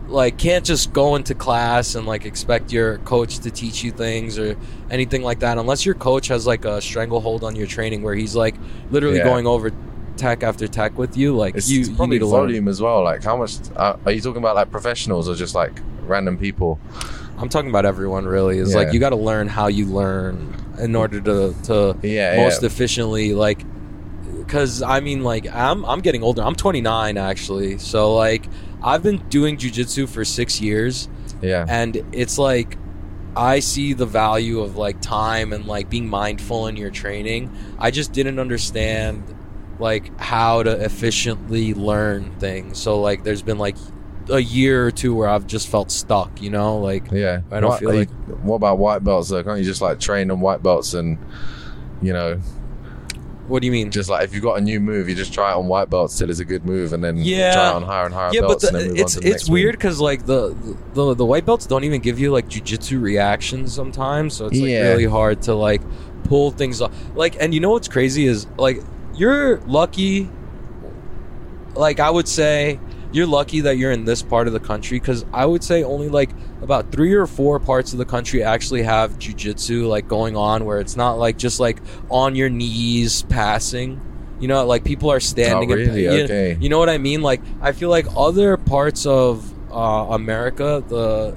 [0.08, 4.38] like can't just go into class and like expect your coach to teach you things
[4.38, 4.58] or
[4.90, 8.36] anything like that unless your coach has like a stranglehold on your training where he's
[8.36, 8.56] like
[8.90, 9.24] literally Yeah.
[9.24, 9.72] going over
[10.22, 13.00] tech after tech with you like It's, you, it's you probably learn volume as well.
[13.04, 14.56] Like, how much uh, are you talking about?
[14.56, 15.74] Like professionals or just like
[16.14, 16.80] random people?
[17.38, 18.78] i'm talking about everyone really is Yeah.
[18.80, 20.34] like you got to learn how you learn
[20.80, 21.38] in order to
[21.70, 22.68] to Yeah, most yeah.
[22.68, 23.60] efficiently like
[24.40, 28.44] because i mean like i'm i'm getting older i'm 29 actually so like
[28.84, 31.10] i've been doing jujitsu for six years
[31.42, 32.78] yeah, and it's like
[33.36, 37.50] I see the value of like time and like being mindful in your training.
[37.80, 39.24] I just didn't understand
[39.82, 42.78] like how to efficiently learn things.
[42.78, 43.76] So like there's been like
[44.30, 47.42] a year or two where I've just felt stuck, you know, like yeah.
[47.52, 48.10] I don't what, feel are you- like-
[48.44, 49.30] what about white belts?
[49.30, 49.44] Though?
[49.44, 51.18] Can't you just like train on white belts and
[52.02, 52.40] you know,
[53.48, 53.92] what do you mean?
[53.92, 56.18] just like if you've got a new move, you just try it on white belts
[56.18, 57.54] till it's a good move, and then Yeah.
[57.54, 59.28] try it on higher and higher yeah, but belts, the, and then move it's the
[59.28, 60.56] it's weird because like the,
[60.94, 64.70] the the white belts don't even give you like jujitsu reactions sometimes, so it's like
[64.70, 64.90] Yeah.
[64.90, 65.82] really hard to like
[66.26, 66.92] pull things off.
[67.16, 68.82] Like, and you know what's crazy is like
[69.22, 70.28] you're lucky.
[71.76, 72.80] Like I would say,
[73.14, 76.10] you're lucky that you're in this part of the country because I would say only
[76.10, 76.32] like
[76.62, 80.80] about three or four parts of the country actually have jujitsu like going on where
[80.80, 81.78] it's not like just like
[82.10, 84.02] on your knees passing.
[84.40, 85.70] You know, like people are standing.
[85.72, 86.58] Oh, and- you- Okay.
[86.60, 87.22] you know what I mean?
[87.22, 91.36] Like I feel like other parts of uh, America, the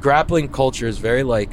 [0.00, 1.50] grappling culture is very like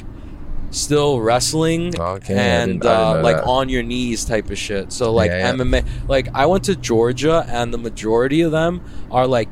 [0.72, 3.46] still wrestling Okay, and uh, like that.
[3.46, 4.92] on your knees type of shit.
[4.92, 5.54] So like Yeah, yeah.
[5.54, 8.82] MMA, like I went to Georgia and the majority of them
[9.12, 9.50] are like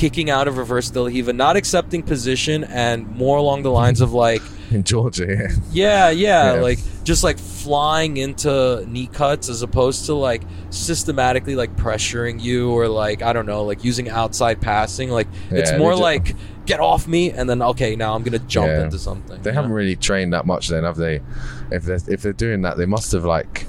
[0.00, 4.40] kicking out of reverse Hiva, not accepting position and more along the lines of like
[4.70, 5.26] in Georgia.
[5.28, 5.48] Yeah.
[5.72, 6.60] yeah, yeah, Yeah.
[6.62, 12.70] like just like flying into knee cuts as opposed to like systematically like pressuring you
[12.70, 15.10] or like I don't know, like using outside passing.
[15.10, 18.38] Like it's more they ju- like get off me and then okay, now I'm gonna
[18.38, 18.84] jump Yeah.
[18.84, 19.42] into something.
[19.42, 21.20] They haven't really trained that much, then, have they?
[21.70, 23.66] If they're if they're doing that, they must have like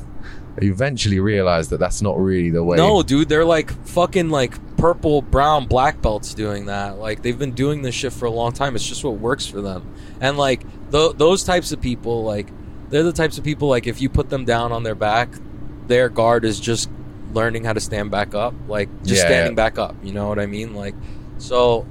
[0.61, 2.77] eventually realized that that's not really the way.
[2.77, 6.97] No, dude, they're like fucking like purple, brown, black belts doing that.
[6.97, 8.75] Like they've been doing this shit for a long time.
[8.75, 9.93] It's just what works for them.
[10.19, 12.47] And like th- those types of people, like
[12.89, 15.29] they're the types of people like if you put them down on their back,
[15.85, 16.89] their guard is just
[17.31, 19.55] learning how to stand back up, like just Yeah, standing yeah.
[19.63, 19.95] back up.
[20.03, 20.73] You know what I mean?
[20.73, 20.95] Like
[21.37, 21.85] so,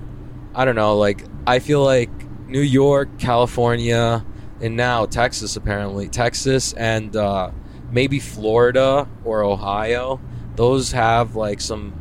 [0.54, 0.96] I don't know.
[0.96, 2.10] Like I feel like
[2.48, 4.24] New York, California,
[4.60, 7.52] and now Texas apparently Texas and uh,
[7.92, 10.20] maybe Florida or Ohio.
[10.56, 11.94] Those have like some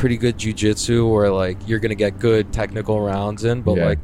[0.00, 3.84] pretty good jujitsu where like you're gonna get good technical rounds in, but Yeah.
[3.84, 3.98] like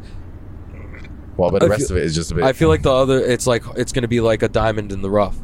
[1.37, 2.44] Well, but the I rest feel- of it is just a bit.
[2.44, 5.11] I feel like the other, it's like it's gonna be like a diamond in the
[5.11, 5.37] rough.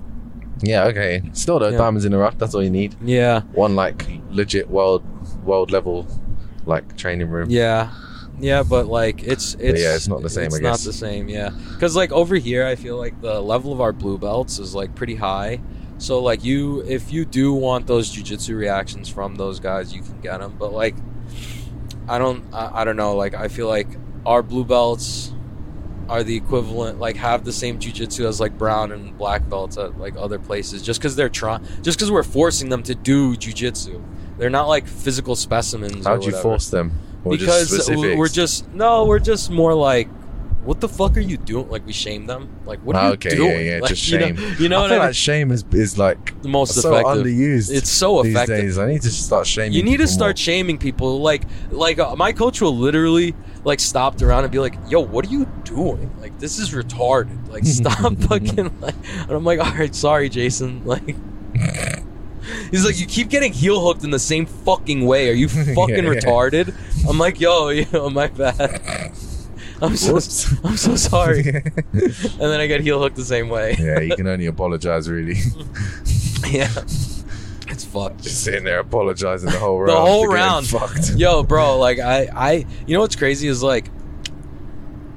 [0.62, 1.22] yeah, okay.
[1.32, 1.78] Still, though, Yeah.
[1.78, 2.38] diamonds in the rough.
[2.38, 2.94] That's all you need.
[3.04, 5.02] Yeah, One like legit world
[5.44, 6.06] world level
[6.66, 7.48] like training room.
[7.50, 7.88] yeah,
[8.40, 10.84] yeah, but like it's it's yeah, it's not the same, It's I not guess.
[10.84, 11.50] the same, yeah.
[11.72, 14.94] Because like over here, I feel like the level of our blue belts is like
[14.94, 15.60] pretty high.
[16.02, 20.20] So like you, if you do want those jujitsu reactions from those guys, you can
[20.20, 20.56] get them.
[20.58, 20.96] But like,
[22.08, 23.14] I don't, I, I don't know.
[23.14, 23.86] Like I feel like
[24.26, 25.32] our blue belts
[26.08, 29.96] are the equivalent, like have the same jujitsu as like brown and black belts at
[29.96, 34.02] like other places, just because they're trying, just because we're forcing them to do jujitsu.
[34.38, 36.04] They're not like physical specimens.
[36.04, 36.98] How'd you force them?
[37.22, 38.18] Or because specifics?
[38.18, 40.08] we're just no, we're just more like,
[40.64, 41.68] what the fuck are you doing?
[41.68, 42.48] Like we shame them.
[42.64, 43.50] Like what are Ah, you okay, doing?
[43.50, 44.56] yeah, yeah, Like, just you know- shame.
[44.58, 45.06] You know, I what feel I mean?
[45.08, 47.26] like shame is is like the most so effective.
[47.26, 47.70] underused.
[47.74, 48.60] It's so these effective.
[48.60, 48.78] days.
[48.78, 49.72] I need to start shaming.
[49.72, 51.20] You need to start shaming people.
[51.20, 55.26] Like, like uh, my coach will literally like stopped around and be like, "Yo, what
[55.26, 56.10] are you doing?
[56.20, 57.48] Like, this is retarded.
[57.50, 61.16] Like, stop fucking." Like, and I'm like, "All right, sorry, Jason." Like,
[62.70, 65.28] he's like, "You keep getting heel hooked in the same fucking way.
[65.28, 66.20] Are you fucking Yeah, yeah.
[66.20, 66.74] retarded?"
[67.08, 68.80] I'm like, "Yo, yo, my bad.
[69.86, 70.52] I'm so, Whoops.
[70.64, 71.40] I'm so sorry."
[71.92, 73.76] and then I get heel hooked the same way.
[73.78, 75.34] yeah, you can only apologize really.
[76.50, 76.70] yeah,
[77.68, 78.22] it's fucked.
[78.22, 79.90] Just sitting there apologizing the whole round.
[79.90, 81.14] the whole round Fucked.
[81.16, 82.52] yo bro like i i
[82.86, 83.90] you know what's crazy is like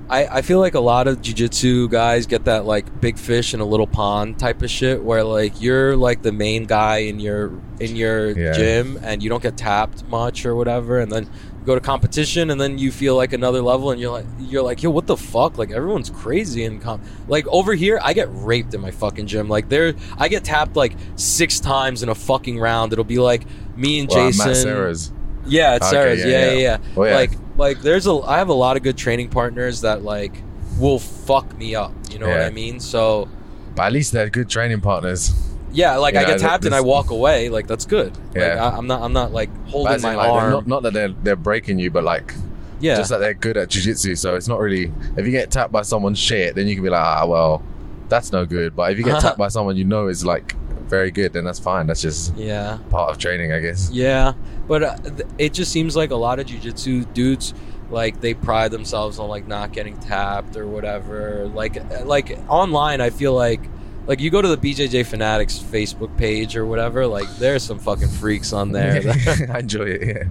[0.08, 3.60] I, I feel like a lot of jiu-jitsu guys get that like big fish in
[3.60, 7.52] a little pond type of shit where like you're like the main guy in your
[7.80, 8.52] in your Yeah.
[8.54, 11.28] gym and you don't get tapped much or whatever and then
[11.66, 14.84] go to competition and then you feel like another level and you're like you're like
[14.84, 18.74] yo what the fuck like everyone's crazy in com like over here I get raped
[18.74, 22.60] in my fucking gym like there I get tapped like six times in a fucking
[22.60, 23.44] round it'll be like
[23.76, 25.12] me and Wow, Jason Serra's.
[25.46, 26.20] yeah, it's Okay, Serra's.
[26.20, 26.60] yeah, Yeah, yeah, yeah.
[26.60, 26.78] yeah.
[26.96, 27.16] Oh, yeah.
[27.16, 28.14] Like, like there's a.
[28.14, 30.34] I have a lot of good training partners that like
[30.80, 31.92] will fuck me up.
[32.12, 32.80] You know what I mean?
[32.80, 33.28] So
[33.76, 35.32] But at least they're good training partners.
[35.76, 37.50] Yeah, like You I know, get tapped and I walk away.
[37.50, 38.16] Like that's good.
[38.28, 38.64] Like, Yeah.
[38.64, 39.02] I, I'm not.
[39.02, 40.52] I'm not like holding my like, arm.
[40.52, 42.34] Not, not that they're they're breaking you, but like
[42.80, 42.96] yeah.
[42.96, 44.16] just that they're good at jiu-jitsu.
[44.16, 44.92] So it's not really.
[45.18, 47.64] If you get tapped by someone's shit, then you can be like, ah, well,
[48.10, 48.76] that's no good.
[48.76, 50.56] But if you get tapped by someone you know is like
[50.88, 51.88] very good, then that's fine.
[51.88, 52.80] That's just yeah.
[52.90, 53.90] part of training, I guess.
[53.92, 54.34] Yeah,
[54.68, 57.54] but uh, th- it just seems like a lot of jujitsu dudes
[57.92, 61.50] like they pride themselves on like not getting tapped or whatever.
[61.54, 63.62] Like like online, I feel like
[64.08, 67.06] like you go to the BJJ Fanatics Facebook page or whatever.
[67.08, 69.02] Like there's some fucking freaks on there.
[69.54, 70.28] I enjoy it.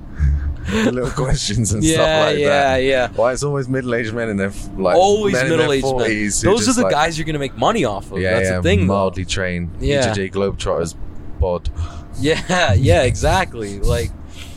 [0.72, 2.76] Yeah, the little questions and yeah, stuff like yeah, that.
[2.78, 2.88] yeah.
[2.88, 3.08] Yeah.
[3.14, 5.94] Why it's always middle-aged men and they're like Always in their middle-aged men.
[5.94, 8.18] 40s Those are the like- guys you're gonna make money off of.
[8.20, 8.80] Yeah, That's yeah, the thing.
[8.87, 8.94] though.
[8.94, 9.70] mildly trained.
[9.80, 10.12] Yeah.
[10.14, 10.94] BJJ Globetrotters
[11.38, 11.70] bod.
[12.18, 13.80] Yeah, yeah, exactly.
[13.80, 14.10] Like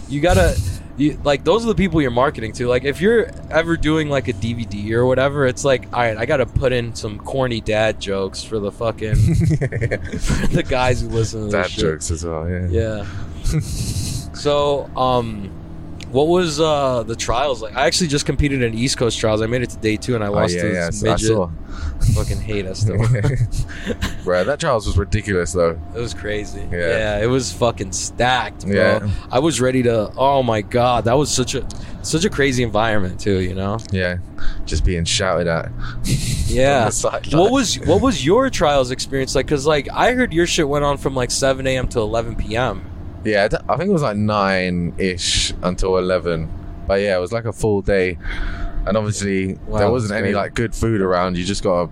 [0.08, 0.56] you gotta,
[0.98, 2.68] you, like those are the people you're marketing to.
[2.68, 6.26] Like if you're ever doing like a DVD or whatever, it's like, all right, I
[6.26, 11.46] gotta put in some corny dad jokes for the fucking for the guys who listen
[11.46, 12.50] to Dad jokes as well.
[12.50, 12.68] Yeah.
[12.70, 13.06] Yeah.
[13.62, 15.52] so, um,
[16.12, 17.76] what was uh the trials like?
[17.76, 19.42] I actually just competed in East Coast trials.
[19.42, 20.86] I made it to day two and I Oh, lost yeah, to yeah.
[20.88, 21.28] this I midget.
[21.28, 21.50] saw.
[22.16, 22.98] Fucking hate us still.
[24.24, 25.80] Bro, that trials was ridiculous though.
[25.96, 26.68] It was crazy.
[26.72, 26.78] Yeah.
[26.78, 27.20] Yeah.
[27.24, 28.74] it was fucking stacked, bro.
[28.74, 29.10] Yeah.
[29.32, 30.12] I was ready to.
[30.18, 31.68] Oh my god, that was such a
[32.04, 33.40] such a crazy environment too.
[33.40, 33.78] You know.
[33.92, 34.18] Yeah,
[34.66, 35.72] just being shouted at.
[36.48, 36.80] Yeah.
[36.80, 37.42] on the sideline.
[37.44, 39.46] What was what was your trials experience like?
[39.48, 41.90] Because like I heard your shit went on from like seven a.m.
[41.90, 42.90] to eleven p.m.
[43.28, 46.50] Yeah, I think it was like nine ish until eleven.
[46.88, 48.18] But yeah, it was like a full day,
[48.86, 51.38] and obviously Wow, there wasn't any like good food around.
[51.38, 51.92] You just gotta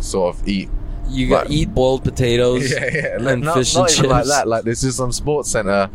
[0.00, 0.70] sort of eat.
[1.08, 2.70] You got Like- eat boiled potatoes.
[2.72, 3.16] Yeah, yeah.
[3.32, 4.46] And not, fish not and even like that.
[4.46, 5.90] Like this is some sports center.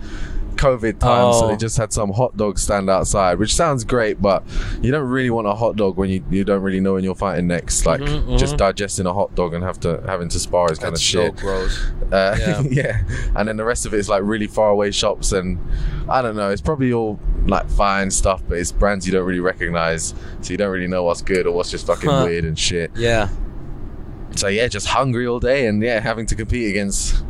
[0.56, 1.48] COVID time, so Oh.
[1.50, 4.44] they just had some hot dogs stand outside, which sounds great, but
[4.82, 7.16] you don't really want a hot dog when you, you don't really know when you're
[7.16, 7.86] fighting next.
[7.86, 8.58] Like Mhm, just mhm.
[8.58, 11.24] digesting a hot dog and have to having to spar is kind That's of so
[11.26, 11.36] shit.
[11.38, 11.80] gross.
[12.12, 12.62] Uh, Yeah.
[12.70, 12.98] yeah.
[13.36, 15.60] and then the rest of it is like really far away shops, and
[16.10, 16.50] I don't know.
[16.50, 20.58] It's probably all like fine stuff, but it's brands you don't really recognize, so you
[20.58, 22.24] don't really know what's good or what's just fucking Huh.
[22.26, 22.92] weird and shit.
[22.96, 23.30] Yeah.
[24.36, 27.24] So yeah, just hungry all day, and yeah, having to compete against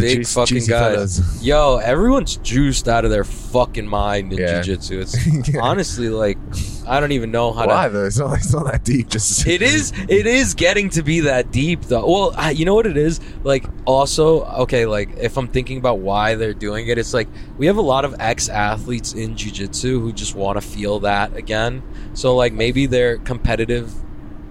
[0.00, 1.18] Big juice- fucking guys.
[1.18, 1.42] fellas.
[1.42, 4.62] Yo, everyone's juiced out of their fucking mind in Yeah.
[4.62, 5.00] jiu-jitsu.
[5.00, 5.60] It's Yeah.
[5.62, 6.38] honestly like
[6.86, 8.06] I don't even know how to Why though?
[8.06, 8.38] It's not.
[8.38, 9.10] It's not that deep.
[9.10, 9.92] Just It is.
[10.08, 12.06] It is getting to be that deep, though.
[12.10, 13.20] Well, I- you know what it is.
[13.44, 14.86] Like, also, okay.
[14.86, 18.06] Like, if I'm thinking about why they're doing it, it's like we have a lot
[18.06, 21.82] of ex-athletes in jujitsu who just want to feel that again.
[22.14, 23.92] So, like, maybe their competitive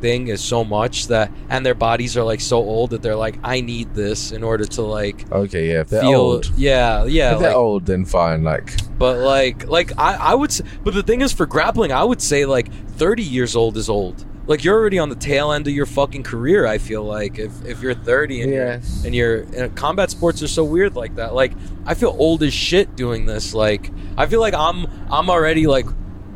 [0.01, 3.37] thing is so much that, and their bodies are like so old that they're like,
[3.43, 5.81] I need this in order to like Okay, yeah.
[5.81, 6.21] If they're feel.
[6.21, 7.33] old, Yeah, yeah.
[7.33, 8.43] if they're old, then fine.
[8.43, 10.51] Like, but like, like I, I would.
[10.83, 14.25] But the thing is, for grappling, I would say like thirty years old is old.
[14.47, 16.65] Like you're already on the tail end of your fucking career.
[16.65, 18.57] I feel like if, if you're thirty and Yeah.
[18.57, 21.33] you're and you're and combat sports are so weird like that.
[21.35, 21.51] Like
[21.85, 23.53] I feel old as shit doing this.
[23.53, 25.85] Like I feel like I'm I'm already like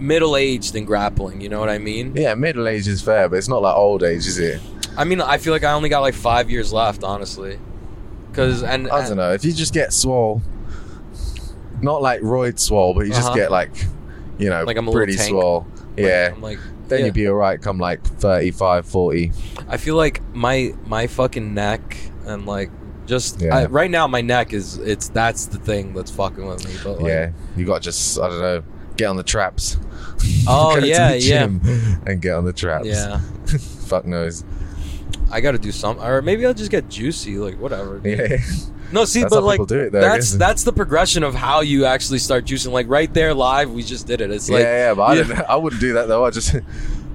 [0.02, 1.40] middle aged in grappling.
[1.42, 2.16] You know what I mean?
[2.16, 4.60] yeah, middle age is fair, but it's not like old age, is it?
[4.98, 7.60] I mean I feel like I only got like five years left, honestly.
[8.34, 9.32] Cause and I don't know.
[9.34, 10.42] If you just get swole,
[11.82, 13.36] not like roid swole, but you just Uh-huh.
[13.36, 13.72] get like,
[14.38, 15.66] you know, Like I'm a pretty swole.
[15.98, 16.32] Yeah.
[16.34, 17.06] I'm like, Then yeah.
[17.06, 19.32] you'd be alright come like 35, 40.
[19.68, 22.70] I feel like my my fucking neck and like
[23.06, 23.56] just Yeah.
[23.56, 26.74] I, right now my neck is it's that's the thing that's fucking with me.
[26.84, 27.32] But like, yeah.
[27.58, 28.64] You got just, I don't know,
[29.02, 29.78] get on the traps.
[30.48, 31.46] Oh, yeah, yeah.
[32.06, 32.88] And get on the traps.
[32.88, 33.20] yeah.
[33.88, 34.44] Fuck knows.
[35.32, 38.00] I got to do something, or maybe I'll just get juicy, like whatever.
[38.00, 38.20] dude.
[38.20, 38.38] Yeah.
[38.94, 42.44] No, see, That's but like though, that's that's the progression of how you actually start
[42.44, 42.74] juicing.
[42.74, 44.32] Like right there, live, we just did it.
[44.32, 46.26] It's like yeah, yeah, but I, didn't, I wouldn't do that though.
[46.26, 46.56] I just,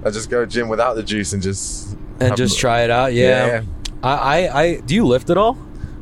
[0.03, 3.13] I just go gym without the juice and just and just try it out.
[3.13, 3.45] Yeah.
[3.45, 3.61] yeah,
[4.01, 4.09] I,
[4.47, 5.55] I, I do you lift at all?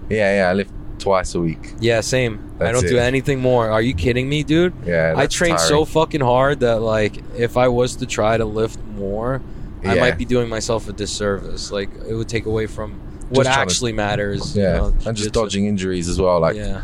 [0.09, 0.49] yeah, yeah.
[0.49, 0.71] I lift
[1.05, 1.73] twice a week.
[1.79, 2.39] Yeah, same.
[2.59, 3.69] I don't do anything more.
[3.69, 4.73] Are you kidding me, dude?
[4.85, 8.45] Yeah, I that's train so fucking hard that like if I was to try to
[8.45, 9.41] lift more,
[9.83, 11.71] I might be doing myself a disservice.
[11.71, 12.93] Like it would take away from
[13.29, 14.55] what trying to- actually matters.
[14.57, 16.39] you Yeah, know, and just dodging injuries as well.
[16.39, 16.81] Like yeah,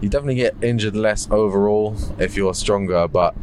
[0.00, 3.34] you definitely get injured less overall if you're stronger, but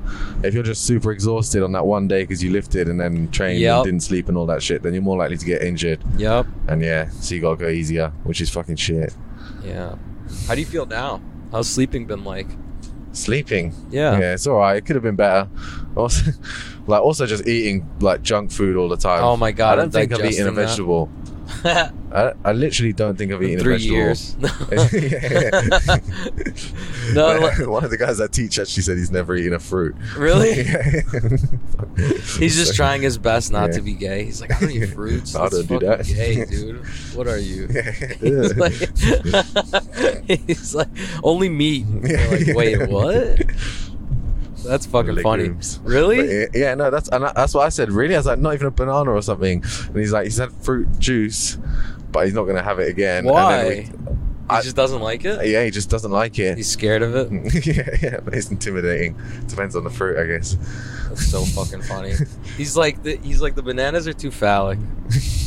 [0.44, 3.60] if you're just super exhausted on that one day because you lifted and then trained
[3.60, 3.76] Yep.
[3.76, 6.00] and didn't sleep and all that shit, then you're more likely to get injured.
[6.18, 9.14] yep, And yeah, so you gotta go easier, which is fucking shit.
[9.68, 9.96] Yeah.
[10.48, 11.22] How do you feel now?
[11.52, 12.48] How's sleeping been like?
[13.14, 14.20] Sleeping, Yeah.
[14.20, 14.78] yeah, it's all right.
[14.78, 15.50] It could have been better.
[15.98, 16.30] Also,
[16.86, 19.24] like also just eating like junk food all the time.
[19.24, 21.08] Oh my God, I don't I'm think I've eaten a vegetable.
[21.08, 21.27] that.
[22.14, 24.36] I, I literally don't think I've eaten Three years.
[27.14, 29.96] No, one of the guys I teach actually said he's never eaten a fruit.
[30.18, 30.56] Really?
[32.38, 33.76] He's just So- trying his best not Yeah.
[33.78, 34.26] to be gay.
[34.26, 35.36] He's like, I don't eat fruits.
[35.36, 36.06] I don't do that.
[36.06, 36.86] Gay, dude.
[37.16, 37.68] What are you?
[38.20, 38.74] He's like,
[40.48, 40.90] he's like,
[41.24, 41.86] only meat.
[41.88, 43.42] Like, wait, what?
[44.68, 45.52] That's fucking funny.
[45.84, 46.46] Really?
[46.48, 47.92] But yeah, no, that's and that's what I said.
[47.92, 49.64] Really, I was like, not even a banana or something.
[49.88, 51.58] And he's like, he's had fruit juice,
[52.12, 53.20] but he's not gonna have it again.
[53.20, 53.82] And Why?
[53.82, 53.92] he
[54.50, 55.46] I- just doesn't like it.
[55.48, 56.56] yeah, he just doesn't like it.
[56.58, 57.32] He's scared of it.
[57.66, 59.20] yeah, yeah, but it's intimidating.
[59.48, 60.56] Depends on the fruit, I guess.
[61.10, 62.14] That's so fucking funny.
[62.58, 64.80] He's like the he's like the bananas are too phallic.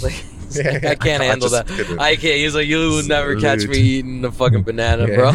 [0.02, 2.00] Like, Yeah, yeah, I can't I handle just that.
[2.00, 2.36] I can't.
[2.36, 5.16] He's like, you would It's never catch me eating a fucking banana, Yeah.
[5.16, 5.32] bro.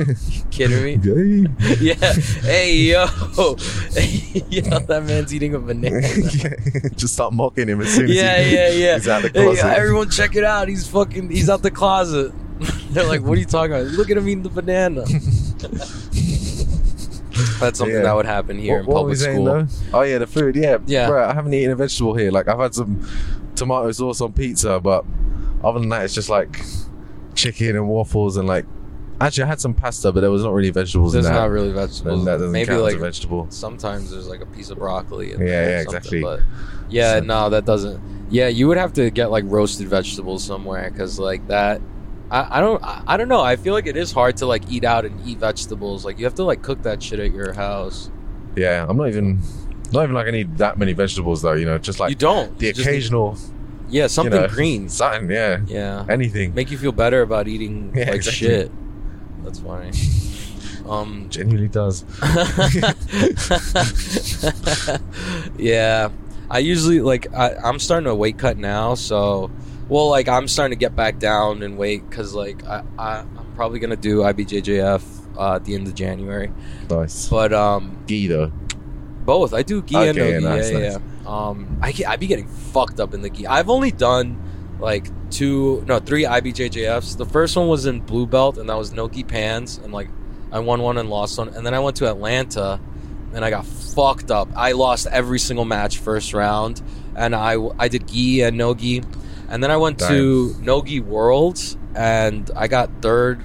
[0.51, 1.47] Kidding me?
[1.79, 1.93] Yeah.
[2.43, 3.55] Hey yo, yo,
[4.79, 6.01] that man's eating a banana.
[6.95, 8.95] Just stop mocking him as soon as Yeah, he, yeah, yeah.
[8.95, 9.65] he's out the Hey, closet.
[9.65, 10.67] everyone, check it out.
[10.67, 11.29] He's fucking.
[11.29, 12.31] He's out the closet.
[12.91, 13.87] They're like, "What are you talking about?
[13.87, 15.03] Look at him eating the banana."
[17.59, 18.03] That's something Yeah.
[18.03, 19.45] that would happen here what, in public saying school.
[19.45, 19.67] though?
[19.93, 20.55] Oh yeah, the food.
[20.55, 21.07] Yeah, Yeah.
[21.07, 22.31] Bro, I haven't eaten a vegetable here.
[22.31, 23.05] Like I've had some
[23.55, 25.05] tomato sauce on pizza, but
[25.63, 26.59] other than that, it's just like
[27.33, 28.65] chicken and waffles and like.
[29.21, 31.39] Actually, I had some pasta, but there was not really vegetables There's in that.
[31.39, 32.25] not really vegetables.
[32.25, 33.47] that doesn't Maybe count as like a vegetable.
[33.49, 35.31] sometimes there's like a piece of broccoli.
[35.31, 36.21] In Yeah, there or yeah, something, exactly.
[36.21, 36.39] But
[36.89, 38.01] yeah, So- no, that doesn't.
[38.29, 41.79] Yeah, you would have to get like roasted vegetables somewhere because like that.
[42.29, 43.39] I, I don't I, I don't know.
[43.39, 46.03] I feel like it is hard to like eat out and eat vegetables.
[46.03, 48.11] Like you have to like cook that shit at your house.
[48.57, 49.39] Yeah, I'm not even.
[49.91, 51.53] Not even like I need that many vegetables though.
[51.53, 52.57] You know, just like you don't.
[52.59, 53.37] the You just need- occasional.
[53.89, 54.89] yeah, something know, green.
[54.99, 55.59] Something, yeah.
[55.67, 56.53] Yeah, Anything.
[56.55, 58.47] make you feel better about eating Yeah, like exactly.
[58.47, 58.71] shit.
[59.43, 59.91] That's funny.
[60.87, 62.05] Um, Genuinely does.
[65.57, 66.09] yeah,
[66.49, 69.49] I usually like I, I'm starting to weight cut now, so
[69.89, 73.51] well, like I'm starting to get back down and weight because like I, I I'm
[73.55, 75.03] probably gonna do IBJJF
[75.37, 76.51] uh, at the end of January,
[76.89, 77.29] Nice.
[77.29, 78.51] but um though.
[79.25, 80.93] Both I do gi and no gi, nice, yeah, nice.
[80.93, 80.99] yeah.
[81.25, 83.47] Um, I I be getting fucked up in the gi.
[83.47, 84.41] I've only done
[84.79, 87.17] like two, no, three IBJJFs.
[87.17, 90.09] The first one was in blue belt, and that was no gi pans, and like
[90.51, 92.79] I won one and lost one, and then I went to Atlanta,
[93.33, 94.49] and I got fucked up.
[94.55, 96.81] I lost every single match first round,
[97.15, 99.01] and I I did gi and no gi,
[99.49, 103.43] and then I went to no gi worlds, and I got third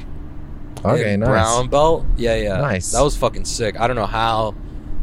[0.84, 1.28] Okay, nice.
[1.28, 2.06] brown belt.
[2.16, 2.56] Yeah, yeah.
[2.56, 2.92] Nice.
[2.92, 3.78] That was fucking sick.
[3.78, 4.54] I don't know how.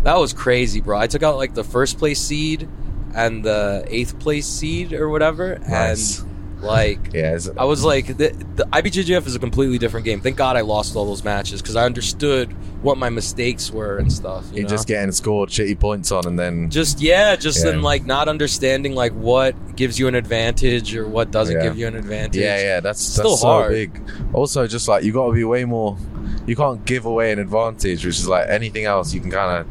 [0.03, 0.97] That was crazy, bro.
[0.97, 2.67] I took out like the first place seed
[3.15, 6.19] and the eighth place seed or whatever, Nice.
[6.19, 10.21] and like Yeah, I was like, the, the IBJJF is a completely different game.
[10.21, 12.51] Thank God I lost all those matches because I understood
[12.83, 14.45] what my mistakes were and stuff.
[14.51, 14.69] You you're know?
[14.69, 17.71] just getting scored shitty points on, and then just yeah, just Yeah.
[17.73, 21.63] in like not understanding like what gives you an advantage or what doesn't Yeah.
[21.63, 22.41] give you an advantage.
[22.41, 23.71] yeah, yeah, that's Still that's so hard.
[23.71, 24.01] big.
[24.33, 25.97] Also, just like you got to be way more.
[26.45, 29.13] You can't give away an advantage, which is like anything else.
[29.13, 29.67] You can kind of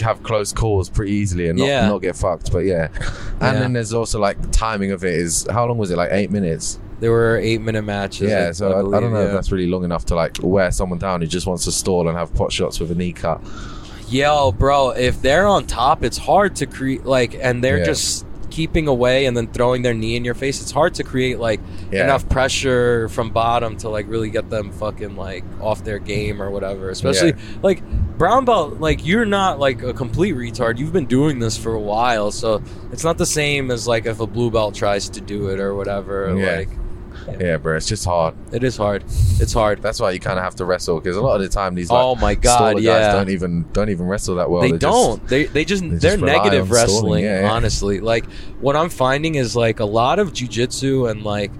[0.00, 1.88] have close calls pretty easily and not, Yeah.
[1.88, 2.52] not get fucked.
[2.52, 2.88] But yeah,
[3.40, 3.60] and Yeah.
[3.60, 5.96] then there's also like the timing of it is how long was it?
[5.96, 6.78] Like eight minutes.
[7.00, 8.30] There were eight minute matches.
[8.30, 9.26] yeah, I- so I, I, believe, don't know yeah.
[9.28, 12.08] if that's really long enough to like wear someone down who just wants to stall
[12.08, 13.40] and have pot shots with a knee cut.
[14.08, 18.88] Yo, bro, if they're on top, it's hard to create like, and they're just keeping
[18.88, 22.04] away and then throwing their knee in your face, it's hard to create like Yeah.
[22.04, 26.50] enough pressure from bottom to like really get them fucking like off their game or
[26.50, 26.90] whatever.
[26.90, 27.82] Especially like
[28.18, 30.78] brown belt, like you're not like a complete retard.
[30.78, 34.20] You've been doing this for a while, so it's not the same as like if
[34.20, 36.34] a blue belt tries to do it or whatever.
[36.36, 36.56] Yeah.
[36.58, 36.68] Like
[37.38, 38.34] Yeah, bro, it's just hard.
[38.52, 39.04] it is hard.
[39.38, 39.82] It's hard.
[39.82, 41.90] That's why you kind of have to wrestle because a lot of the time these
[41.90, 43.00] like oh my god, yeah.
[43.00, 44.62] guys don't even don't even wrestle that well.
[44.62, 45.26] they just- don't.
[45.28, 47.24] they they just they they're rely negative wrestling.
[47.24, 47.50] yeah, yeah.
[47.52, 48.24] Honestly, like
[48.60, 51.52] what I'm finding is like a lot of jujitsu and like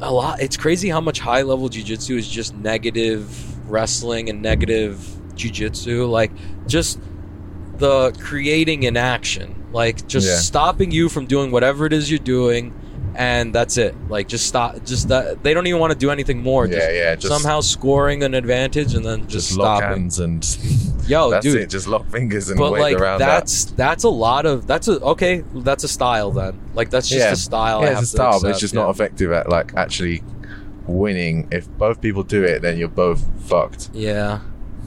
[0.00, 0.40] a lot.
[0.40, 4.96] It's crazy how much high level jujitsu is just negative wrestling and negative
[5.34, 6.08] jujitsu.
[6.10, 6.30] Like
[6.66, 7.00] just
[7.76, 10.36] the creating an action, like just Yeah.
[10.36, 12.74] stopping you from doing whatever it is you're doing.
[13.20, 13.94] And that's it.
[14.08, 14.82] Like, just stop.
[14.86, 16.64] Just that they don't even want to do anything more.
[16.66, 20.00] Yeah, just yeah, just- somehow scoring an advantage and then just, just lock stopping.
[20.04, 21.68] hands and Yo, that's dude, it.
[21.68, 23.18] Just lock fingers and but wait like around.
[23.18, 27.20] that's that's a lot of that's a okay that's a style then like that's just
[27.20, 28.84] yeah, a style Yeah, it's a style, but it's just yeah.
[28.84, 30.22] not effective at like actually
[30.86, 31.46] winning.
[31.52, 34.40] If both people do it, then you're both fucked, yeah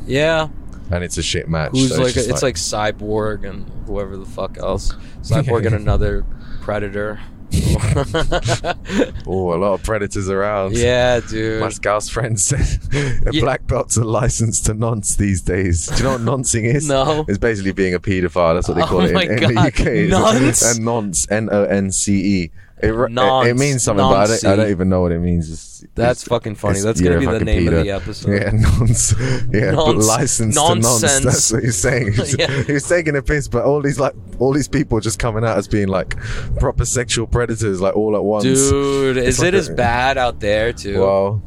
[0.07, 0.47] yeah
[0.91, 1.71] and it's a shit match.
[1.71, 6.25] who's so like just it's like cyborg and whoever the fuck else cyborg and another
[6.61, 7.19] predator
[9.28, 10.76] oh, a lot of predators around.
[10.76, 12.66] yeah dude My scout's friend said
[13.32, 13.41] Yeah.
[13.41, 15.88] black belts are licensed to nonce these days.
[15.88, 16.88] Do you know what noncing is?
[16.88, 17.26] No.
[17.28, 18.56] It's basically being a paedophile.
[18.56, 20.10] That's what they Oh call it my in, in the UK.
[20.10, 20.76] Nonce?
[20.76, 22.51] And nonce, N O N C E.
[22.84, 25.49] It, it, means something, but I don't, I don't even know what it means.
[25.49, 29.13] It's, that's it's- fucking funny that's gonna be the name of the episode Yeah, nonce.
[29.53, 30.07] Yeah, but Nonce.
[30.07, 30.84] licensed to nonce.
[31.01, 31.23] Nonsense.
[31.25, 32.13] That's what he's saying.
[32.13, 32.63] He's, Yeah.
[32.63, 35.57] he was taking a piss, but all these like all these people just coming out
[35.57, 36.17] as being like
[36.59, 38.43] proper sexual predators, like all at once.
[38.43, 41.41] dude is like it a- as bad out there too Well,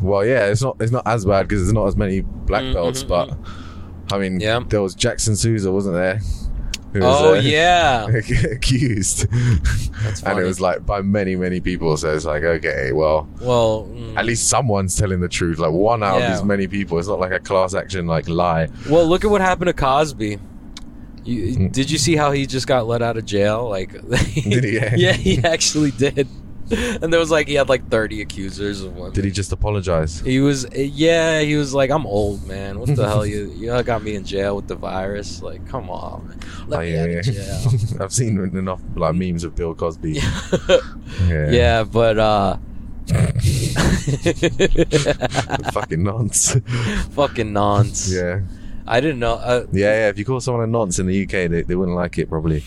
[0.00, 2.72] well, yeah, it's not it's not as bad because there's not as many black Mm,
[2.74, 3.36] belts, mhm, but
[4.12, 4.60] I mean, Yeah.
[4.68, 6.20] there was Jackson Souza, wasn't there?
[6.94, 8.06] Was, oh uh, yeah
[8.50, 9.26] accused,
[10.02, 11.96] That's and it was like by many many people.
[11.96, 14.16] So it's like, okay, well, well mm.
[14.16, 15.58] at least someone's telling the truth.
[15.58, 16.26] Like one out Yeah.
[16.32, 16.98] of these many people.
[16.98, 18.68] It's not like a class action like lie.
[18.90, 20.38] Well, look at what happened to Cosby.
[21.24, 21.72] You, Mm.
[21.72, 23.68] did you see how he just got let out of jail?
[23.68, 23.92] Like,
[24.34, 24.74] Did he?
[24.96, 26.26] yeah, he actually did.
[27.02, 29.12] And there was like he had like thirty accusers of one.
[29.12, 30.20] Did he just apologize?
[30.20, 31.40] He was yeah.
[31.40, 32.78] He was like, I'm old, man.
[32.80, 33.26] What the hell?
[33.26, 35.42] You you got me in jail with the virus?
[35.42, 36.40] Like, come on, man.
[36.68, 38.00] Let Oh, me yeah, out of jail.
[38.02, 40.20] I've seen enough like memes of Bill Cosby.
[41.28, 42.56] Yeah, yeah, but uh,
[45.72, 46.56] fucking nonce.
[47.14, 48.12] fucking nonce.
[48.12, 48.40] yeah.
[48.86, 49.34] I didn't know.
[49.34, 50.08] Uh, Yeah, yeah.
[50.08, 52.64] If you call someone a nonce in the UK, they, they wouldn't like it probably.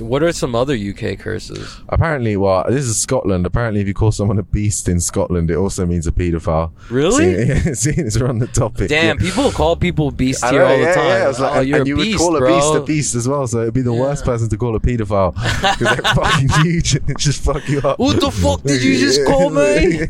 [0.00, 1.80] What are some other UK curses?
[1.88, 3.46] Apparently, well, this is Scotland.
[3.46, 6.72] Apparently, if you call someone a beast in Scotland, it also means a paedophile.
[6.90, 7.46] Really?
[7.46, 8.88] Seeing, seeing as we're on the topic.
[8.88, 9.30] Damn, yeah.
[9.30, 11.06] people call people beast here know, all the time.
[11.06, 11.24] yeah.
[11.24, 12.48] I was like, oh, and, you're and a you beast, would call bro.
[12.52, 14.00] a beast a beast as well, so it'd be the Yeah.
[14.00, 15.34] worst person to call a paedophile
[15.78, 17.98] because they're fucking huge and just fuck you up.
[17.98, 19.98] What the fuck did you just call me?
[19.98, 20.06] yeah,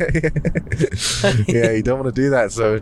[0.79, 1.33] yeah.
[1.49, 2.53] yeah, you don't want to do that.
[2.53, 2.81] So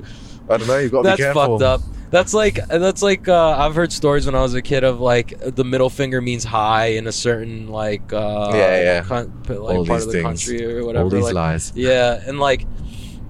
[0.49, 0.79] I don't know.
[0.79, 1.59] You've got to That's be careful.
[1.59, 1.81] fucked up.
[2.11, 5.35] That's like that's like uh, I've heard stories when I was a kid of like
[5.41, 9.03] the middle finger means high in a certain like uh, Yeah, yeah.
[9.03, 10.23] con- like All part of the things.
[10.25, 11.05] country or whatever.
[11.05, 11.73] All these like, lies.
[11.75, 12.65] Yeah, and like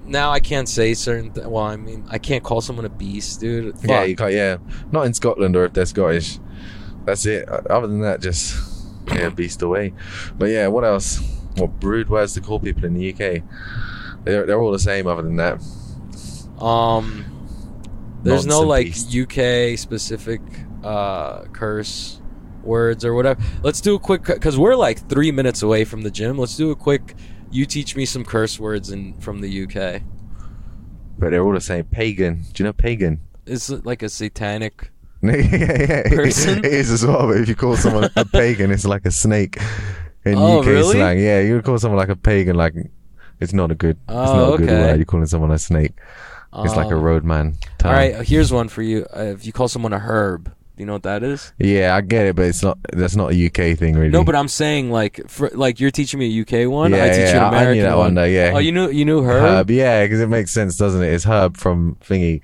[0.05, 1.31] now I can't say certain.
[1.31, 3.75] Th- well, I mean I can't call someone a beast, dude.
[3.79, 3.89] Fuck.
[3.89, 4.33] Yeah, you can't.
[4.33, 4.57] Yeah,
[4.91, 6.39] not in Scotland or if they're Scottish.
[7.05, 7.49] That's it.
[7.49, 8.55] Other than that, just
[9.07, 9.93] yeah, beast away.
[10.37, 11.19] But yeah, what else?
[11.55, 13.41] What rude words to call people in the UK?
[14.23, 15.07] They're they're all the same.
[15.07, 15.61] Other than that,
[16.61, 17.25] Um,
[18.27, 19.15] there's no like beast.
[19.15, 20.41] UK specific
[20.83, 22.21] uh, curse
[22.63, 23.41] words or whatever.
[23.63, 26.37] Let's do a quick because we're like three minutes away from the gym.
[26.37, 27.15] Let's do a quick.
[27.51, 30.01] You teach me some curse words in from the UK.
[31.17, 31.85] but they're all the same.
[31.85, 32.43] Pagan.
[32.53, 33.21] Do you know pagan?
[33.45, 34.91] Is it like a satanic?
[35.23, 36.59] yeah, yeah, Person?
[36.59, 37.27] It is as well.
[37.27, 39.57] But if you call someone a pagan, it's like a snake
[40.25, 40.93] in Oh, UK really?
[40.97, 41.19] slang.
[41.19, 42.75] Yeah, you would call someone like a pagan, like
[43.39, 43.97] it's not a good.
[44.09, 44.81] Oh, it's Oh, not a good okay.
[44.81, 44.95] word.
[44.97, 45.93] You're calling someone a snake.
[46.53, 47.55] It's like a Um, roadman.
[47.83, 49.05] All right, here's one for you.
[49.15, 51.51] Uh, if you call someone a herb, do you know what that is?
[51.59, 52.77] Yeah, I get it, but it's not.
[52.93, 54.09] That's not a UK thing, really.
[54.09, 56.91] No, but I'm saying like for, like you're teaching me a UK one.
[56.91, 58.13] yeah, I teach yeah, you an American I knew that one.
[58.15, 58.51] though, yeah.
[58.55, 59.41] Oh, you knew you knew herb?
[59.43, 61.13] Herb, yeah, because it makes sense, doesn't it?
[61.13, 62.41] It's Herb from Thingy,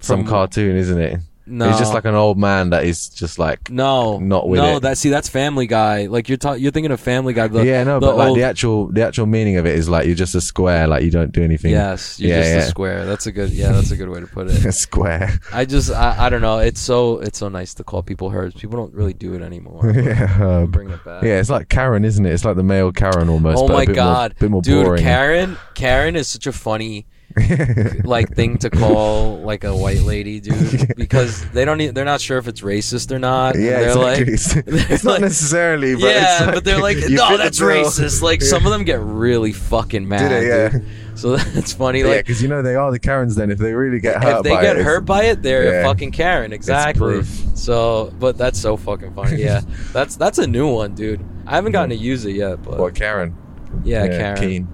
[0.00, 1.20] some From- cartoon, isn't it?
[1.46, 3.70] No, He's just like an old man that is just like.
[3.70, 4.76] No, Not with no.
[4.76, 4.80] it.
[4.80, 6.06] That see, that's Family Guy.
[6.06, 7.48] Like you're ta- you're thinking of Family Guy.
[7.48, 10.06] The, yeah, no, the but like the actual the actual meaning of it is like
[10.06, 11.72] you're just a square, like you don't do anything.
[11.72, 12.58] yes, you're Yeah, just yeah.
[12.60, 13.04] a square.
[13.04, 13.50] That's a good.
[13.50, 14.72] Yeah, that's a good way to put it.
[14.74, 15.38] square.
[15.52, 16.58] I just I, I don't know.
[16.60, 18.54] It's so it's so nice to call people herbs.
[18.54, 19.90] People don't really do it anymore.
[19.94, 21.22] yeah, I'm it back.
[21.22, 22.32] Yeah, it's like Karen, isn't it?
[22.32, 23.62] It's like the male Karen almost.
[23.62, 25.02] Oh my bit god, more, bit more dude, boring.
[25.02, 27.06] Karen, Karen is such a funny
[28.04, 31.80] like thing to call like a white lady, dude, because they don't.
[31.80, 33.56] e- They're not sure if it's racist or not.
[33.56, 34.72] Yeah, they're exactly.
[34.72, 38.22] like, it's, not necessarily, but yeah, it's like, but they're like, no, that's racist.
[38.22, 38.46] Like Yeah.
[38.48, 40.42] some of them get really fucking mad.
[40.44, 40.68] Yeah.
[40.68, 40.84] dude.
[41.16, 42.00] So that's funny.
[42.00, 43.34] yeah, Like because you know they are the Karens.
[43.36, 45.64] Then if they really get hurt, if they by get it, hurt by it, they're
[45.64, 45.80] Yeah.
[45.80, 46.52] a fucking Karen.
[46.52, 47.22] Exactly.
[47.54, 49.42] So, but that's so fucking funny.
[49.42, 49.60] Yeah,
[49.92, 51.24] that's that's a new one, dude.
[51.46, 53.36] I haven't gotten to use it yet, but What Karen?
[53.84, 54.36] yeah, Karen.
[54.40, 54.68] Keen,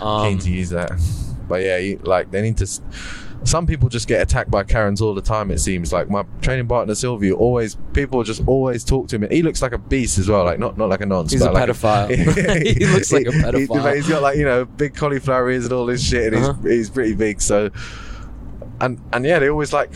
[0.00, 0.92] Um, keen to use that.
[1.48, 2.66] But yeah, you, like they need to.
[3.44, 5.50] Some people just get attacked by Karens all the time.
[5.50, 9.28] It seems like my training partner Sylvia always people just always talk to him.
[9.30, 10.44] He looks like a beast as well.
[10.44, 11.32] Like not not like a nonce.
[11.32, 12.08] He's a like pedophile.
[12.78, 13.94] He looks like a He- pedophile.
[13.96, 16.54] he's got like you know big cauliflower ears and all this shit, and Uh-huh.
[16.62, 17.42] he's he's pretty big.
[17.42, 17.70] So,
[18.80, 19.90] and and yeah, they always like.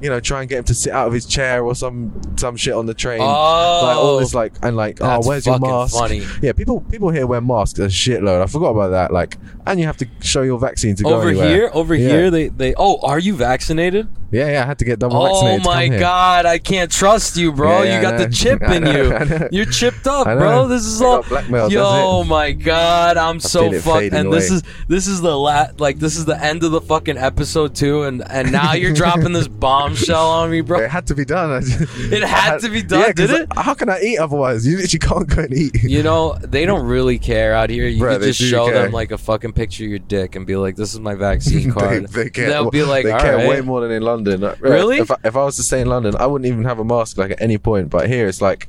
[0.00, 2.56] You know, try and get him to sit out of his chair or some some
[2.56, 3.20] shit on the train.
[3.20, 5.94] Oh, like all this, like and like, oh, where's your mask?
[5.98, 6.24] funny.
[6.40, 8.40] Yeah, people people here wear masks a shitload.
[8.42, 9.12] I forgot about that.
[9.12, 9.36] Like,
[9.66, 11.48] and you have to show your vaccine to go over anywhere.
[11.48, 12.08] here, over Yeah.
[12.08, 12.74] here, they they.
[12.76, 14.08] Oh, are you vaccinated?
[14.30, 15.62] Yeah, yeah, I had to get double Oh vaccinated.
[15.62, 17.82] to my god, I can't trust you, bro.
[17.82, 19.48] Yeah, yeah, you got the chip in you.
[19.50, 20.68] You're chipped up, bro.
[20.68, 21.70] This is I all.
[21.70, 24.12] Yo, my god, I'm so fucked.
[24.12, 24.56] And this away.
[24.56, 28.02] is this is the la- like this is the end of the fucking episode too.
[28.02, 30.80] And and now you're dropping this bombshell on me, bro.
[30.80, 31.62] It had to be done.
[31.62, 33.48] It had I to be done, Yeah, did it?
[33.56, 34.66] How can I eat otherwise?
[34.66, 35.82] You literally can't go and eat.
[35.82, 37.86] You know, they don't really care out here.
[37.86, 38.82] You could just show care.
[38.82, 41.72] them like a fucking picture of your dick and be like, "This is my vaccine
[41.72, 44.02] card." they, they care, They'll be like, they "All care right." way more than in
[44.02, 44.17] London.
[44.40, 44.98] Like, Really?
[44.98, 47.18] If I, if I was to stay in London, I wouldn't even have a mask
[47.18, 47.90] like at any point.
[47.90, 48.68] But here, it's like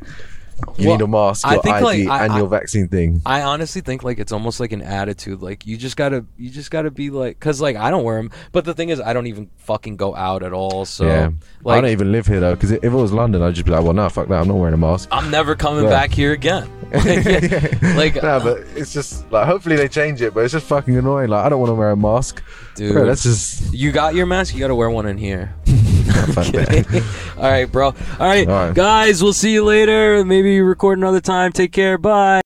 [0.78, 2.88] you Well, need a mask, I your think, ID, like, I- and I- your vaccine
[2.88, 3.22] thing.
[3.26, 5.42] I honestly think like it's almost like an attitude.
[5.42, 8.32] Like you just gotta, you just gotta be like, cause like I don't wear them,
[8.52, 10.86] but the thing is, I don't even fucking go out at all.
[10.86, 11.30] So yeah,
[11.66, 12.56] I don't even live here though.
[12.56, 14.42] Because if it was London, I'd just be like, well, no, fuck that.
[14.42, 15.10] I'm not wearing a mask.
[15.12, 15.90] I'm never coming Yeah.
[15.90, 16.70] back here again.
[17.96, 20.96] like, no, uh, but it's just like hopefully they change it, but it's just fucking
[20.98, 21.30] annoying.
[21.30, 22.42] Like I don't want to wear a mask.
[22.76, 24.54] dude, Bro, that's just you got your mask.
[24.54, 25.54] You gotta wear one in here.
[26.44, 26.84] Kidding.
[26.84, 27.34] that.
[27.38, 27.88] all right, bro.
[27.88, 28.74] All right, All right.
[28.76, 29.22] guys.
[29.24, 30.24] We'll see you later.
[30.26, 31.52] Maybe record another time.
[31.52, 31.98] Take care.
[31.98, 32.38] Bye.